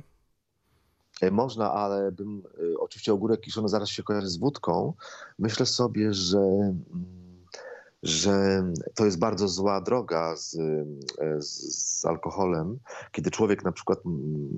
[1.20, 2.42] E, można, ale bym,
[2.74, 4.94] e, oczywiście ogórek kiszony zaraz się kojarzy z wódką.
[5.38, 7.27] Myślę sobie, że mm,
[8.02, 10.50] że to jest bardzo zła droga z,
[11.38, 12.78] z, z, alkoholem,
[13.12, 13.98] kiedy człowiek na przykład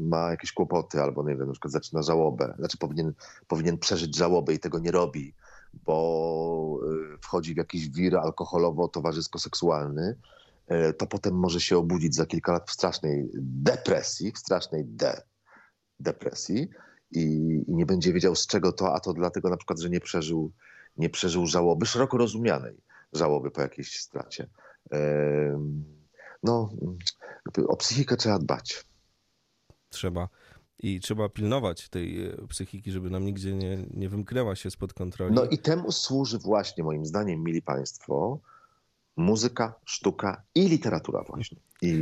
[0.01, 3.13] ma jakieś kłopoty albo nie wiem, na przykład zaczyna żałobę, znaczy powinien,
[3.49, 5.35] powinien przeżyć żałobę i tego nie robi,
[5.75, 6.79] bo
[7.15, 10.15] y, wchodzi w jakiś wir alkoholowo-towarzysko-seksualny,
[10.73, 15.23] y, to potem może się obudzić za kilka lat w strasznej depresji, w strasznej de,
[16.01, 16.69] depresji
[17.11, 17.23] i,
[17.69, 20.53] i nie będzie wiedział z czego to, a to dlatego na przykład, że nie przeżył,
[20.97, 24.49] nie przeżył żałoby szeroko rozumianej żałoby po jakiejś stracie.
[26.43, 26.71] No,
[27.69, 28.85] o psychikę trzeba dbać.
[29.89, 30.29] Trzeba.
[30.83, 35.35] I trzeba pilnować tej e, psychiki, żeby nam nigdzie nie, nie wymknęła się spod kontroli.
[35.35, 38.39] No i temu służy właśnie, moim zdaniem, mili Państwo,
[39.17, 41.59] muzyka, sztuka i literatura właśnie.
[41.83, 41.93] I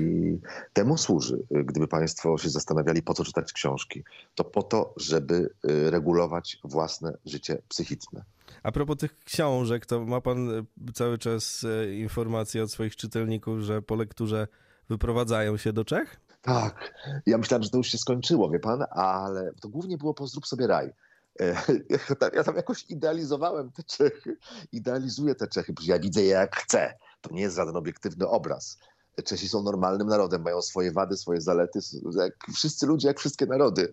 [0.72, 4.04] temu służy, gdyby Państwo się zastanawiali, po co czytać książki,
[4.34, 8.24] to po to, żeby e, regulować własne życie psychiczne.
[8.62, 13.60] A propos tych książek, to ma pan e, cały czas e, informacje od swoich czytelników,
[13.60, 14.48] że po lekturze
[14.88, 16.20] wyprowadzają się do Czech?
[16.42, 16.94] Tak.
[17.26, 20.46] Ja myślałem, że to już się skończyło, wie pan, ale to głównie było po Zrób
[20.46, 20.92] sobie raj.
[21.40, 21.56] E,
[22.36, 24.36] ja tam jakoś idealizowałem te Czechy,
[24.72, 26.94] idealizuję te Czechy, bo ja widzę je jak chcę.
[27.20, 28.78] To nie jest żaden obiektywny obraz.
[29.24, 31.78] Czesi są normalnym narodem, mają swoje wady, swoje zalety,
[32.16, 33.92] jak wszyscy ludzie, jak wszystkie narody.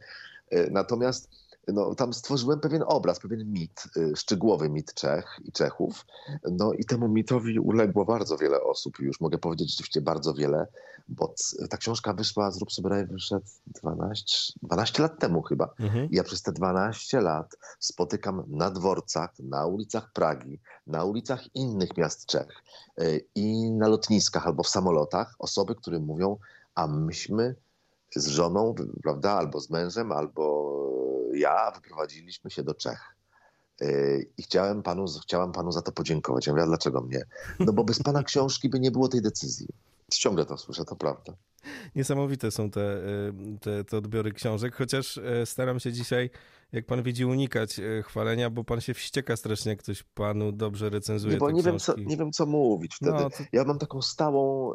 [0.71, 1.29] Natomiast
[1.67, 6.05] no, tam stworzyłem pewien obraz, pewien mit, y, szczegółowy mit Czech i Czechów.
[6.51, 8.99] No i temu mitowi uległo bardzo wiele osób.
[8.99, 10.67] Już mogę powiedzieć rzeczywiście bardzo wiele,
[11.07, 11.33] bo
[11.69, 15.73] ta książka wyszła, zrób sobie raj, wyszedł 12, 12 lat temu chyba.
[15.79, 16.09] Mhm.
[16.11, 21.97] I ja przez te 12 lat spotykam na dworcach, na ulicach Pragi, na ulicach innych
[21.97, 22.63] miast Czech
[23.01, 26.37] y, i na lotniskach albo w samolotach osoby, które mówią,
[26.75, 27.55] a myśmy
[28.15, 30.75] z żoną, prawda, albo z mężem, albo
[31.33, 33.15] ja wyprowadziliśmy się do Czech.
[33.81, 36.47] Y, I chciałem panu, chciałem panu za to podziękować.
[36.47, 37.25] Ja mówię, dlaczego mnie?
[37.59, 39.67] No bo bez pana książki by nie było tej decyzji.
[40.11, 41.33] Ciągle to słyszę, to prawda.
[41.95, 46.29] Niesamowite są te, y, te, te odbiory książek, chociaż y, staram się dzisiaj,
[46.71, 51.33] jak pan widzi, unikać chwalenia, bo pan się wścieka strasznie, jak ktoś panu dobrze recenzuje
[51.33, 53.11] nie, bo nie wiem, co, nie wiem, co mówić wtedy.
[53.11, 53.43] No, to...
[53.53, 54.73] Ja mam taką stałą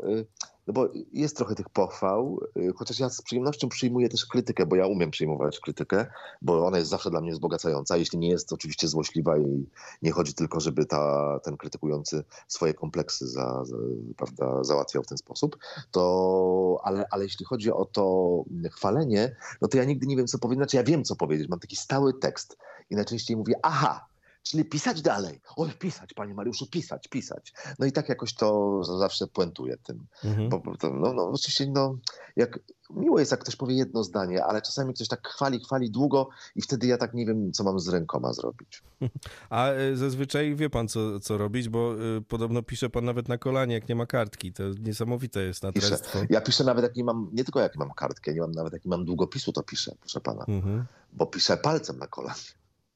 [0.66, 4.76] no bo jest trochę tych pochwał, y, chociaż ja z przyjemnością przyjmuję też krytykę, bo
[4.76, 6.06] ja umiem przyjmować krytykę,
[6.42, 9.66] bo ona jest zawsze dla mnie wzbogacająca, jeśli nie jest oczywiście złośliwa i
[10.02, 13.76] nie chodzi tylko, żeby ta, ten krytykujący swoje kompleksy za, za,
[14.16, 15.58] prawda, załatwiał w ten sposób,
[15.90, 20.38] to, ale, ale jeśli chodzi o to chwalenie, no to ja nigdy nie wiem, co
[20.38, 22.58] powiedzieć, znaczy ja wiem, co powiedzieć, mam taki stały tekst
[22.90, 24.09] i najczęściej mówię, aha,
[24.50, 25.40] Czyli pisać dalej.
[25.56, 27.52] Oj, pisać, panie Mariuszu, pisać, pisać.
[27.78, 30.06] No i tak jakoś to zawsze puentuje tym.
[30.24, 30.48] Mhm.
[30.48, 31.96] Bo, no, no, oczywiście, no,
[32.36, 32.58] jak,
[32.90, 36.62] miło jest, jak ktoś powie jedno zdanie, ale czasami ktoś tak chwali, chwali długo i
[36.62, 38.82] wtedy ja tak nie wiem, co mam z rękoma zrobić.
[39.50, 43.38] A e, zazwyczaj wie pan, co, co robić, bo y, podobno pisze pan nawet na
[43.38, 44.52] kolanie, jak nie ma kartki.
[44.52, 46.12] To niesamowite jest natręctwo.
[46.12, 46.26] Piszę.
[46.30, 48.84] Ja piszę nawet, jak nie mam, nie tylko jak mam kartkę, nie mam nawet, jak
[48.84, 50.44] nie mam długopisu, to piszę, proszę pana.
[50.48, 50.84] Mhm.
[51.12, 52.40] Bo piszę palcem na kolanie.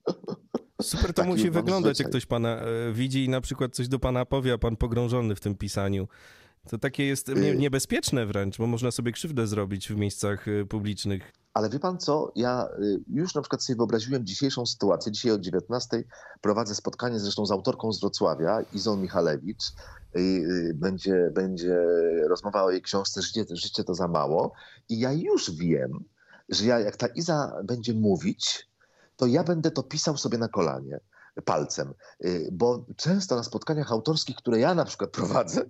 [0.82, 4.24] Super to musi wyglądać, jak ktoś pana e, widzi i na przykład coś do pana
[4.24, 6.08] powie, a pan pogrążony w tym pisaniu.
[6.68, 11.32] To takie jest nie, niebezpieczne wręcz, bo można sobie krzywdę zrobić w miejscach e, publicznych.
[11.54, 15.12] Ale wie pan co, ja y, już na przykład sobie wyobraziłem dzisiejszą sytuację.
[15.12, 16.04] Dzisiaj o 19
[16.40, 19.64] prowadzę spotkanie zresztą z autorką z Wrocławia, Izą Michalewicz.
[20.16, 21.76] Y, y, będzie, będzie
[22.28, 24.52] rozmowa o jej książce Życie, Życie to za mało.
[24.88, 26.04] I ja już wiem,
[26.48, 28.68] że ja, jak ta Iza będzie mówić,
[29.16, 31.00] to ja będę to pisał sobie na kolanie
[31.44, 31.94] palcem,
[32.24, 35.64] y, bo często na spotkaniach autorskich, które ja na przykład prowadzę,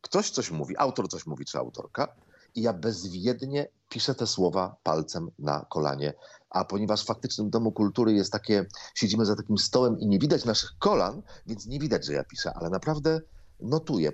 [0.00, 2.08] ktoś coś mówi, autor coś mówi, czy autorka,
[2.54, 6.14] i ja bezwiednie piszę te słowa palcem na kolanie.
[6.50, 10.44] A ponieważ w faktycznym Domu Kultury jest takie, siedzimy za takim stołem i nie widać
[10.44, 13.20] naszych kolan, więc nie widać, że ja piszę, ale naprawdę
[13.60, 14.12] notuję.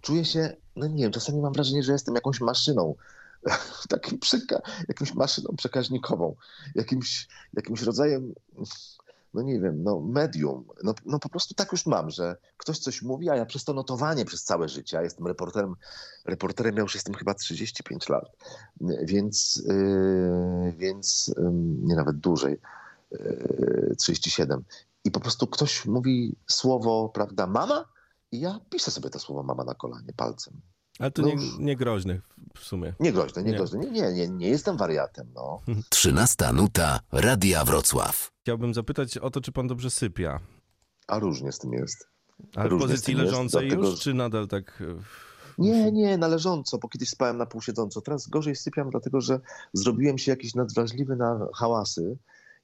[0.00, 2.94] Czuję się, no nie wiem, czasami mam wrażenie, że jestem jakąś maszyną
[3.88, 6.36] takim przeka- jakimś maszyną przekaźnikową,
[6.74, 8.34] jakimś, jakimś rodzajem,
[9.34, 10.64] no nie wiem, no medium.
[10.82, 13.72] No, no po prostu tak już mam, że ktoś coś mówi, a ja przez to
[13.72, 15.76] notowanie przez całe życie, ja jestem reporterem,
[16.24, 18.36] reporterem ja już jestem chyba 35 lat,
[19.02, 21.50] więc, yy, więc yy,
[21.82, 22.60] nie nawet dłużej,
[23.10, 24.64] yy, 37.
[25.04, 27.84] I po prostu ktoś mówi słowo, prawda, mama,
[28.32, 30.60] i ja piszę sobie to słowo mama na kolanie palcem.
[31.00, 32.20] Ale to no, nie, nie groźny
[32.56, 32.94] w sumie.
[33.00, 33.56] Nie groźny, nie, nie.
[33.56, 33.78] groźny.
[33.78, 35.60] Nie, nie, nie, nie jestem wariatem, no.
[35.88, 38.30] Trzynasta nuta Radia Wrocław.
[38.42, 40.40] Chciałbym zapytać o to, czy pan dobrze sypia.
[41.06, 42.08] A różnie z tym jest.
[42.56, 44.82] Ale w pozycji leżącej jest, już, dlatego, czy nadal tak...
[44.82, 45.02] E,
[45.58, 48.00] nie, nie, należąco, bo kiedyś spałem na pół siedząco.
[48.00, 49.40] Teraz gorzej sypiam, dlatego że
[49.72, 52.16] zrobiłem się jakiś nadwrażliwy na hałasy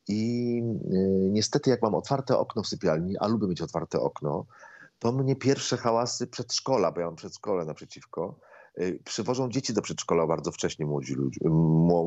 [0.09, 0.55] i
[0.91, 4.47] yy, niestety jak mam otwarte okno w sypialni, a lubię mieć otwarte okno,
[4.99, 8.39] to mnie pierwsze hałasy przedszkola, bo ja mam przedszkole naprzeciwko,
[8.81, 11.41] y, przywożą dzieci do przedszkola bardzo wcześnie młodzi, ludzi,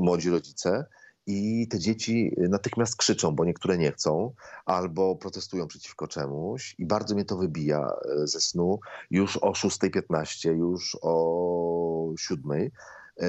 [0.01, 0.85] młodzi rodzice
[1.27, 4.33] i te dzieci natychmiast krzyczą, bo niektóre nie chcą,
[4.65, 7.87] albo protestują przeciwko czemuś i bardzo mnie to wybija
[8.23, 8.79] e, ze snu.
[9.11, 12.69] Już o 6.15, już o 7.00.
[13.17, 13.27] E,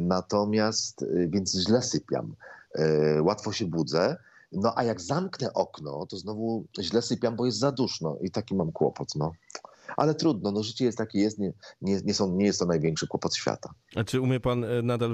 [0.00, 2.34] natomiast, więc źle sypiam,
[3.20, 4.16] łatwo się budzę
[4.52, 8.54] no a jak zamknę okno, to znowu źle sypiam, bo jest za duszno i taki
[8.54, 9.08] mam kłopot.
[9.16, 9.32] No.
[9.96, 13.06] Ale trudno, no życie jest takie jest, nie, nie, nie, są, nie jest to największy
[13.06, 13.70] kłopot świata.
[13.96, 15.10] A czy umie pan e, nadal,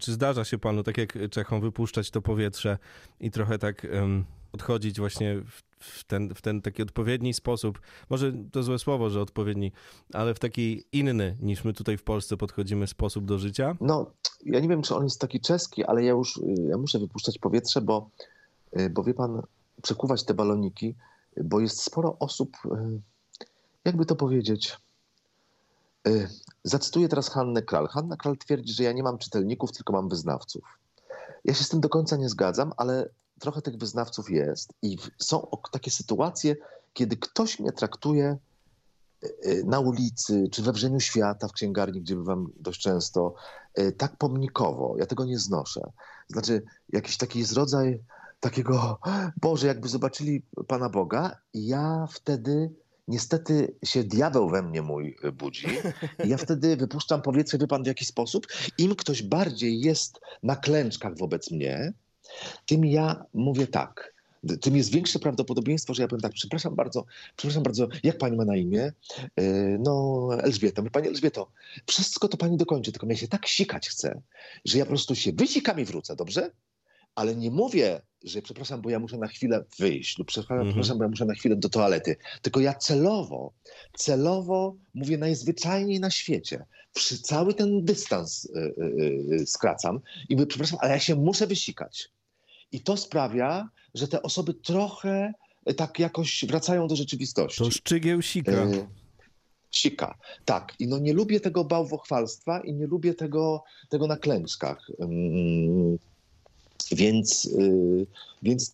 [0.00, 2.78] czy zdarza się panu, tak jak Czechom, wypuszczać to powietrze
[3.20, 7.80] i trochę tak um, odchodzić właśnie w, w, ten, w ten taki odpowiedni sposób,
[8.10, 9.72] może to złe słowo, że odpowiedni,
[10.12, 13.76] ale w taki inny niż my tutaj w Polsce podchodzimy sposób do życia?
[13.80, 14.10] No,
[14.44, 17.80] ja nie wiem, czy on jest taki czeski, ale ja już ja muszę wypuszczać powietrze,
[17.80, 18.31] bo Y,
[18.90, 19.42] bo wie pan,
[19.82, 20.94] przekuwać te baloniki,
[21.44, 23.00] bo jest sporo osób, y,
[23.84, 24.76] jakby to powiedzieć.
[26.08, 26.28] Y,
[26.64, 27.88] zacytuję teraz Hannę Kral.
[27.88, 30.64] Hanna Kral twierdzi, że ja nie mam czytelników, tylko mam wyznawców.
[31.44, 33.08] Ja się z tym do końca nie zgadzam, ale
[33.40, 36.56] trochę tych wyznawców jest i są takie sytuacje,
[36.92, 38.36] kiedy ktoś mnie traktuje
[39.64, 43.34] na ulicy, czy we Wrzeniu Świata, w księgarni, gdzie bywam dość często,
[43.98, 44.94] tak pomnikowo.
[44.98, 45.92] Ja tego nie znoszę.
[46.28, 48.00] Znaczy, jakiś taki jest rodzaj
[48.42, 48.98] takiego,
[49.40, 51.36] Boże, jakby zobaczyli Pana Boga.
[51.54, 52.70] I ja wtedy
[53.08, 55.66] niestety się diabeł we mnie mój budzi.
[56.24, 58.46] I ja wtedy wypuszczam powietrze, wie pan, w jaki sposób.
[58.78, 61.92] Im ktoś bardziej jest na klęczkach wobec mnie,
[62.66, 64.12] tym ja mówię tak.
[64.60, 67.04] Tym jest większe prawdopodobieństwo, że ja powiem tak, przepraszam bardzo,
[67.36, 68.92] przepraszam bardzo, jak pani ma na imię?
[69.36, 70.82] Yy, no, Elżbieta.
[70.82, 71.50] Mówię, pani Elżbieto,
[71.86, 74.20] wszystko to pani dokończy, tylko ja się tak sikać chcę,
[74.64, 76.50] że ja po prostu się wysikam i wrócę, dobrze?
[77.14, 80.96] Ale nie mówię, że przepraszam, bo ja muszę na chwilę wyjść, lub przepraszam, mm -hmm.
[80.96, 82.16] bo ja muszę na chwilę do toalety.
[82.42, 83.52] Tylko ja celowo,
[83.96, 86.64] celowo mówię najzwyczajniej na świecie.
[86.94, 88.94] Przy cały ten dystans yy,
[89.28, 92.08] yy, skracam i mówię, przepraszam, ale ja się muszę wysikać.
[92.72, 95.32] I to sprawia, że te osoby trochę
[95.76, 97.64] tak jakoś wracają do rzeczywistości.
[97.64, 98.52] To szczygieł sika.
[99.70, 100.74] Sika, tak.
[100.78, 104.90] I no nie lubię tego bałwochwalstwa i nie lubię tego, tego na klęczkach.
[106.92, 108.06] Więc, yy,
[108.42, 108.72] więc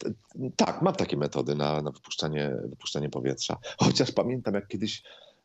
[0.57, 3.59] tak, mam takie metody na, na wypuszczanie, powietrza.
[3.79, 5.03] Chociaż pamiętam, jak kiedyś,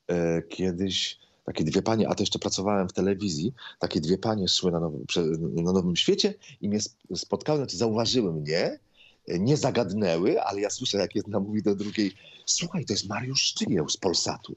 [0.07, 4.71] e, kiedyś takie dwie panie, a to jeszcze pracowałem w telewizji, takie dwie panie szły
[4.71, 5.05] na, nowym,
[5.55, 6.79] na Nowym Świecie i mnie
[7.15, 8.79] spotkały, znaczy zauważyły mnie,
[9.27, 12.13] nie zagadnęły, ale ja słyszę, jak jedna mówi do drugiej,
[12.45, 14.55] słuchaj, to jest Mariusz Szczygieł z Polsatu.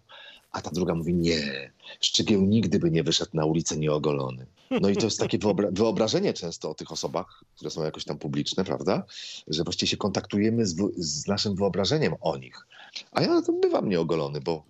[0.52, 4.46] A ta druga mówi, nie, Szczygieł nigdy by nie wyszedł na ulicę nieogolony.
[4.70, 8.18] No i to jest takie wyobra wyobrażenie często o tych osobach, które są jakoś tam
[8.18, 9.04] publiczne, prawda?
[9.48, 12.66] Że właściwie się kontaktujemy z, z naszym wyobrażeniem o nich.
[13.12, 14.64] A ja to bywam nieogolony, bo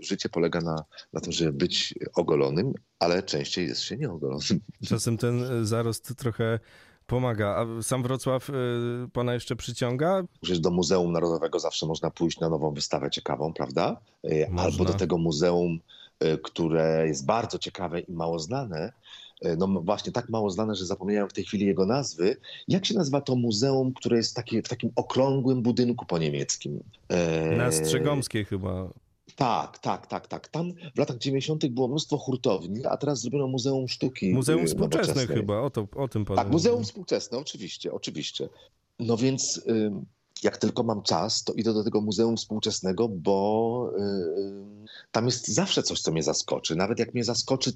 [0.00, 4.60] życie polega na, na tym, żeby być ogolonym, ale częściej jest się nieogolonym.
[4.88, 6.58] Czasem ten zarost trochę
[7.06, 7.56] pomaga.
[7.56, 8.52] A sam Wrocław y,
[9.12, 10.22] pana jeszcze przyciąga?
[10.40, 14.00] Przecież do Muzeum Narodowego zawsze można pójść na nową wystawę ciekawą, prawda?
[14.24, 14.62] Można.
[14.62, 15.78] Albo do tego muzeum,
[16.42, 18.92] które jest bardzo ciekawe i mało znane,
[19.58, 22.36] no właśnie tak mało znane, że zapomniałem w tej chwili jego nazwy.
[22.68, 26.80] Jak się nazywa to muzeum, które jest takie, w takim okrągłym budynku po niemieckim?
[27.56, 28.88] Na Strzegomskiej chyba.
[29.36, 30.48] Tak, tak, tak, tak.
[30.48, 31.66] Tam w latach 90.
[31.66, 34.34] było mnóstwo hurtowni, a teraz zrobiono Muzeum Sztuki.
[34.34, 38.48] Muzeum Współczesne chyba, o, to, o tym pan Tak, Muzeum Współczesne, oczywiście, oczywiście.
[38.98, 39.62] No więc
[40.42, 43.92] jak tylko mam czas, to idę do tego Muzeum Współczesnego, bo
[45.12, 46.76] tam jest zawsze coś, co mnie zaskoczy.
[46.76, 47.72] Nawet jak mnie zaskoczy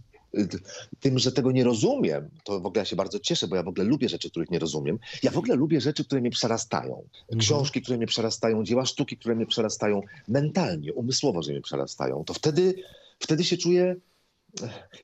[1.00, 3.68] tym, że tego nie rozumiem, to w ogóle ja się bardzo cieszę, bo ja w
[3.68, 4.98] ogóle lubię rzeczy, których nie rozumiem.
[5.22, 6.94] Ja w ogóle lubię rzeczy, które mnie przerastają.
[6.94, 7.40] Mhm.
[7.40, 12.24] Książki, które mnie przerastają, dzieła sztuki, które mnie przerastają mentalnie, umysłowo, że mnie przerastają.
[12.24, 12.74] To wtedy,
[13.18, 13.96] wtedy się czuję,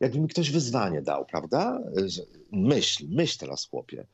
[0.00, 1.80] jakby mi ktoś wyzwanie dał, prawda?
[2.52, 4.06] Myśl, myśl teraz, chłopie.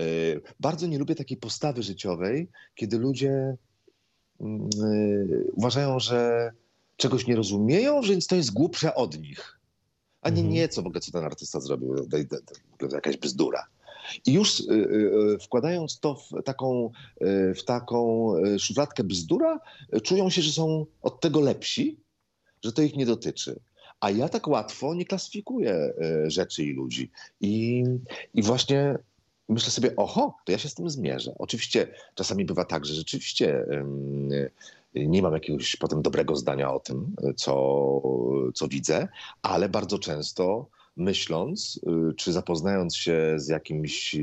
[0.00, 3.56] Y, bardzo nie lubię takiej postawy życiowej, kiedy ludzie
[4.40, 6.50] mm, y, uważają, że
[6.96, 9.55] czegoś nie rozumieją, więc to jest głupsze od nich
[10.22, 10.54] a nie, mhm.
[10.54, 12.08] nie, co w ogóle co ten artysta zrobił,
[12.78, 13.66] to jakaś bzdura.
[14.26, 16.90] I już y, y, y, wkładając to w taką,
[17.56, 19.60] w taką szufladkę bzdura,
[20.02, 22.00] czują się, że są od tego lepsi,
[22.64, 23.60] że to ich nie dotyczy.
[24.00, 25.92] A ja tak łatwo nie klasyfikuję
[26.26, 27.10] rzeczy i ludzi.
[27.40, 27.84] I,
[28.34, 28.98] i właśnie
[29.48, 31.34] myślę sobie, oho, to ja się z tym zmierzę.
[31.38, 33.66] Oczywiście czasami bywa tak, że rzeczywiście
[34.94, 38.02] nie mam jakiegoś potem dobrego zdania o tym, co,
[38.54, 39.08] co widzę,
[39.42, 40.66] ale bardzo często
[40.96, 41.80] myśląc,
[42.10, 44.16] y, czy zapoznając się z jakimiś,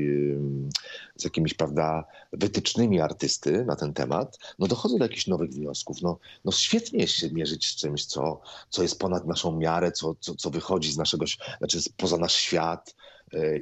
[1.16, 6.02] z jakimiś prawda, wytycznymi artysty na ten temat, no dochodzę do jakichś nowych wniosków.
[6.02, 10.14] No, no świetnie jest się mierzyć z czymś, co, co jest ponad naszą miarę, co,
[10.20, 11.24] co, co wychodzi z naszego,
[11.58, 12.94] znaczy poza nasz świat,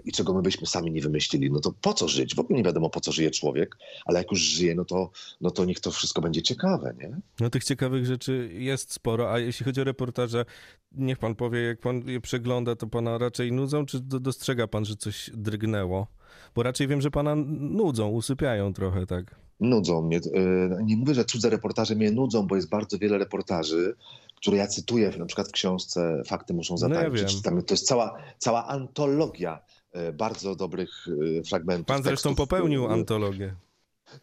[0.05, 2.35] i czego my byśmy sami nie wymyślili, no to po co żyć?
[2.35, 5.11] W ogóle nie wiadomo, po co żyje człowiek, ale jak już żyje, no to,
[5.41, 7.17] no to niech to wszystko będzie ciekawe, nie?
[7.41, 10.45] No tych ciekawych rzeczy jest sporo, a jeśli chodzi o reportaże,
[10.93, 14.97] niech pan powie, jak pan je przegląda, to pana raczej nudzą, czy dostrzega pan, że
[14.97, 16.07] coś drgnęło?
[16.55, 19.35] Bo raczej wiem, że pana nudzą, usypiają trochę, tak?
[19.61, 20.17] Nudzą mnie.
[20.17, 23.95] E, nie mówię, że cudze reportaże mnie nudzą, bo jest bardzo wiele reportaży,
[24.43, 27.45] które ja cytuję na przykład w książce Fakty muszą zatańczyć.
[27.45, 29.61] No ja to jest cała, cała antologia
[29.93, 31.07] e, bardzo dobrych
[31.39, 31.87] e, fragmentów.
[31.87, 32.49] Pan zresztą tekstów.
[32.49, 33.55] popełnił antologię.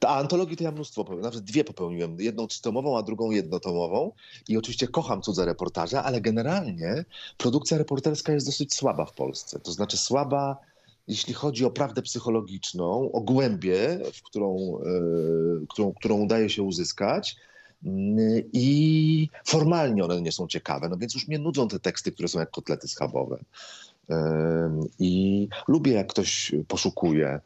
[0.06, 4.12] A antologii to ja mnóstwo popełniłem, nawet dwie popełniłem, jedną trzytomową, a drugą jednotomową
[4.48, 7.06] i oczywiście kocham cudze reportaże, ale generalnie
[7.38, 10.58] produkcja reporterska jest dosyć słaba w Polsce, to znaczy słaba
[11.08, 17.36] jeśli chodzi o prawdę psychologiczną, o głębię, w którą, yy, którą, którą udaje się uzyskać,
[18.54, 22.40] i formalnie one nie są ciekawe, no więc już mnie nudzą te teksty, które są
[22.40, 23.40] jak kotlety schabowe.
[25.00, 27.40] I lubię, jak ktoś poszukuje.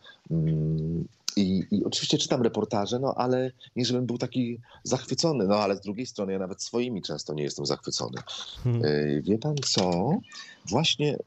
[1.36, 5.81] I, I, oczywiście czytam reportaże, no ale nie żebym był taki zachwycony, no ale z
[5.81, 8.21] drugiej strony ja nawet swoimi często nie jestem zachwycony.
[8.63, 8.86] Hmm.
[8.86, 10.17] E, wie pan co?
[10.65, 11.17] Właśnie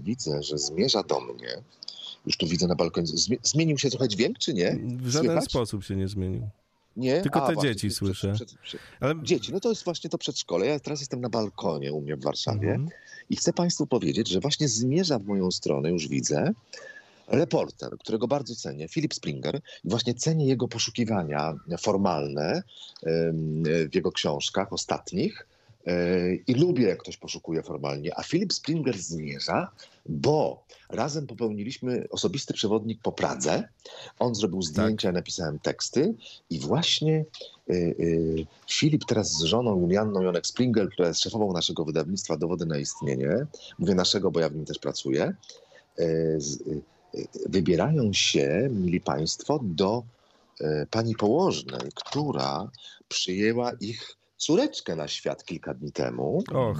[0.00, 1.62] widzę, że zmierza do mnie
[2.26, 3.06] już tu widzę na balkonie.
[3.42, 4.78] Zmienił się trochę dźwięk, czy nie?
[4.82, 5.44] W żaden Słychać?
[5.44, 6.48] sposób się nie zmienił.
[6.96, 7.22] Nie?
[7.22, 8.32] Tylko te właśnie, dzieci słyszę.
[8.32, 9.14] Przed, przed, przed, Ale...
[9.22, 10.66] Dzieci, no to jest właśnie to przedszkole.
[10.66, 12.88] Ja teraz jestem na balkonie u mnie w Warszawie mhm.
[13.30, 16.52] i chcę Państwu powiedzieć, że właśnie zmierza w moją stronę, już widzę,
[17.28, 22.62] reporter, którego bardzo cenię, Philip Springer, i właśnie cenię jego poszukiwania formalne
[23.90, 25.46] w jego książkach ostatnich.
[25.88, 28.18] E, I lubię, jak ktoś poszukuje formalnie.
[28.18, 29.70] A Philip Springer zmierza,
[30.06, 33.68] bo razem popełniliśmy osobisty przewodnik po Pradze.
[34.18, 35.14] On zrobił zdjęcia, tak.
[35.14, 36.14] napisałem teksty
[36.50, 37.24] i właśnie
[37.70, 42.66] y, y, Filip teraz z żoną Julianną Jonek Springer, która jest szefową naszego wydawnictwa Dowody
[42.66, 43.46] na istnienie,
[43.78, 45.34] mówię naszego, bo ja w nim też pracuję,
[45.98, 46.38] y,
[47.46, 50.02] wybierają się, mili Państwo, do
[50.90, 52.70] pani położnej, która
[53.08, 56.78] przyjęła ich córeczkę na świat kilka dni temu Och.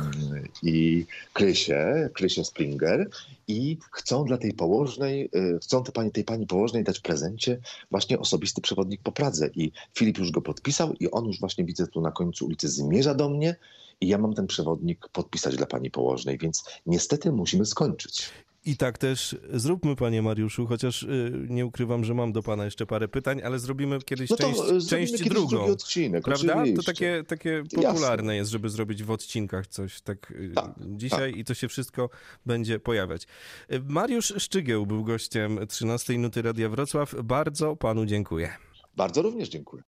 [0.62, 3.10] i Krysię, Krysię Springer
[3.48, 7.58] i chcą dla tej położnej, y, chcą tej pani, tej pani położnej dać prezencie
[7.90, 11.86] właśnie osobisty przewodnik po Pradze i Filip już go podpisał i on już właśnie widzę
[11.86, 13.56] tu na końcu ulicy zmierza do mnie
[14.00, 18.30] i ja mam ten przewodnik podpisać dla pani położnej, więc niestety musimy skończyć.
[18.68, 22.86] I tak też zróbmy, panie Mariuszu, chociaż y, nie ukrywam, że mam do pana jeszcze
[22.86, 25.64] parę pytań, ale zrobimy kiedyś no część, część kiedyś drugą.
[25.64, 26.54] Odcinek, prawda?
[26.54, 26.76] Oczywiście.
[26.76, 28.36] To takie, takie popularne Jasne.
[28.36, 31.40] jest, żeby zrobić w odcinkach coś tak, y, tak dzisiaj tak.
[31.40, 32.10] i to się wszystko
[32.46, 33.26] będzie pojawiać.
[33.72, 37.14] Y, Mariusz Szczygieł był gościem 13 Nuty Radia Wrocław.
[37.24, 38.50] Bardzo panu dziękuję.
[38.96, 39.82] Bardzo również dziękuję.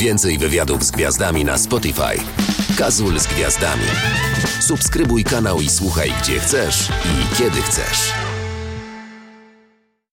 [0.00, 2.16] Więcej wywiadów z gwiazdami na Spotify.
[2.78, 3.86] Kazul z gwiazdami.
[4.60, 8.29] Subskrybuj kanał i słuchaj gdzie chcesz i kiedy chcesz.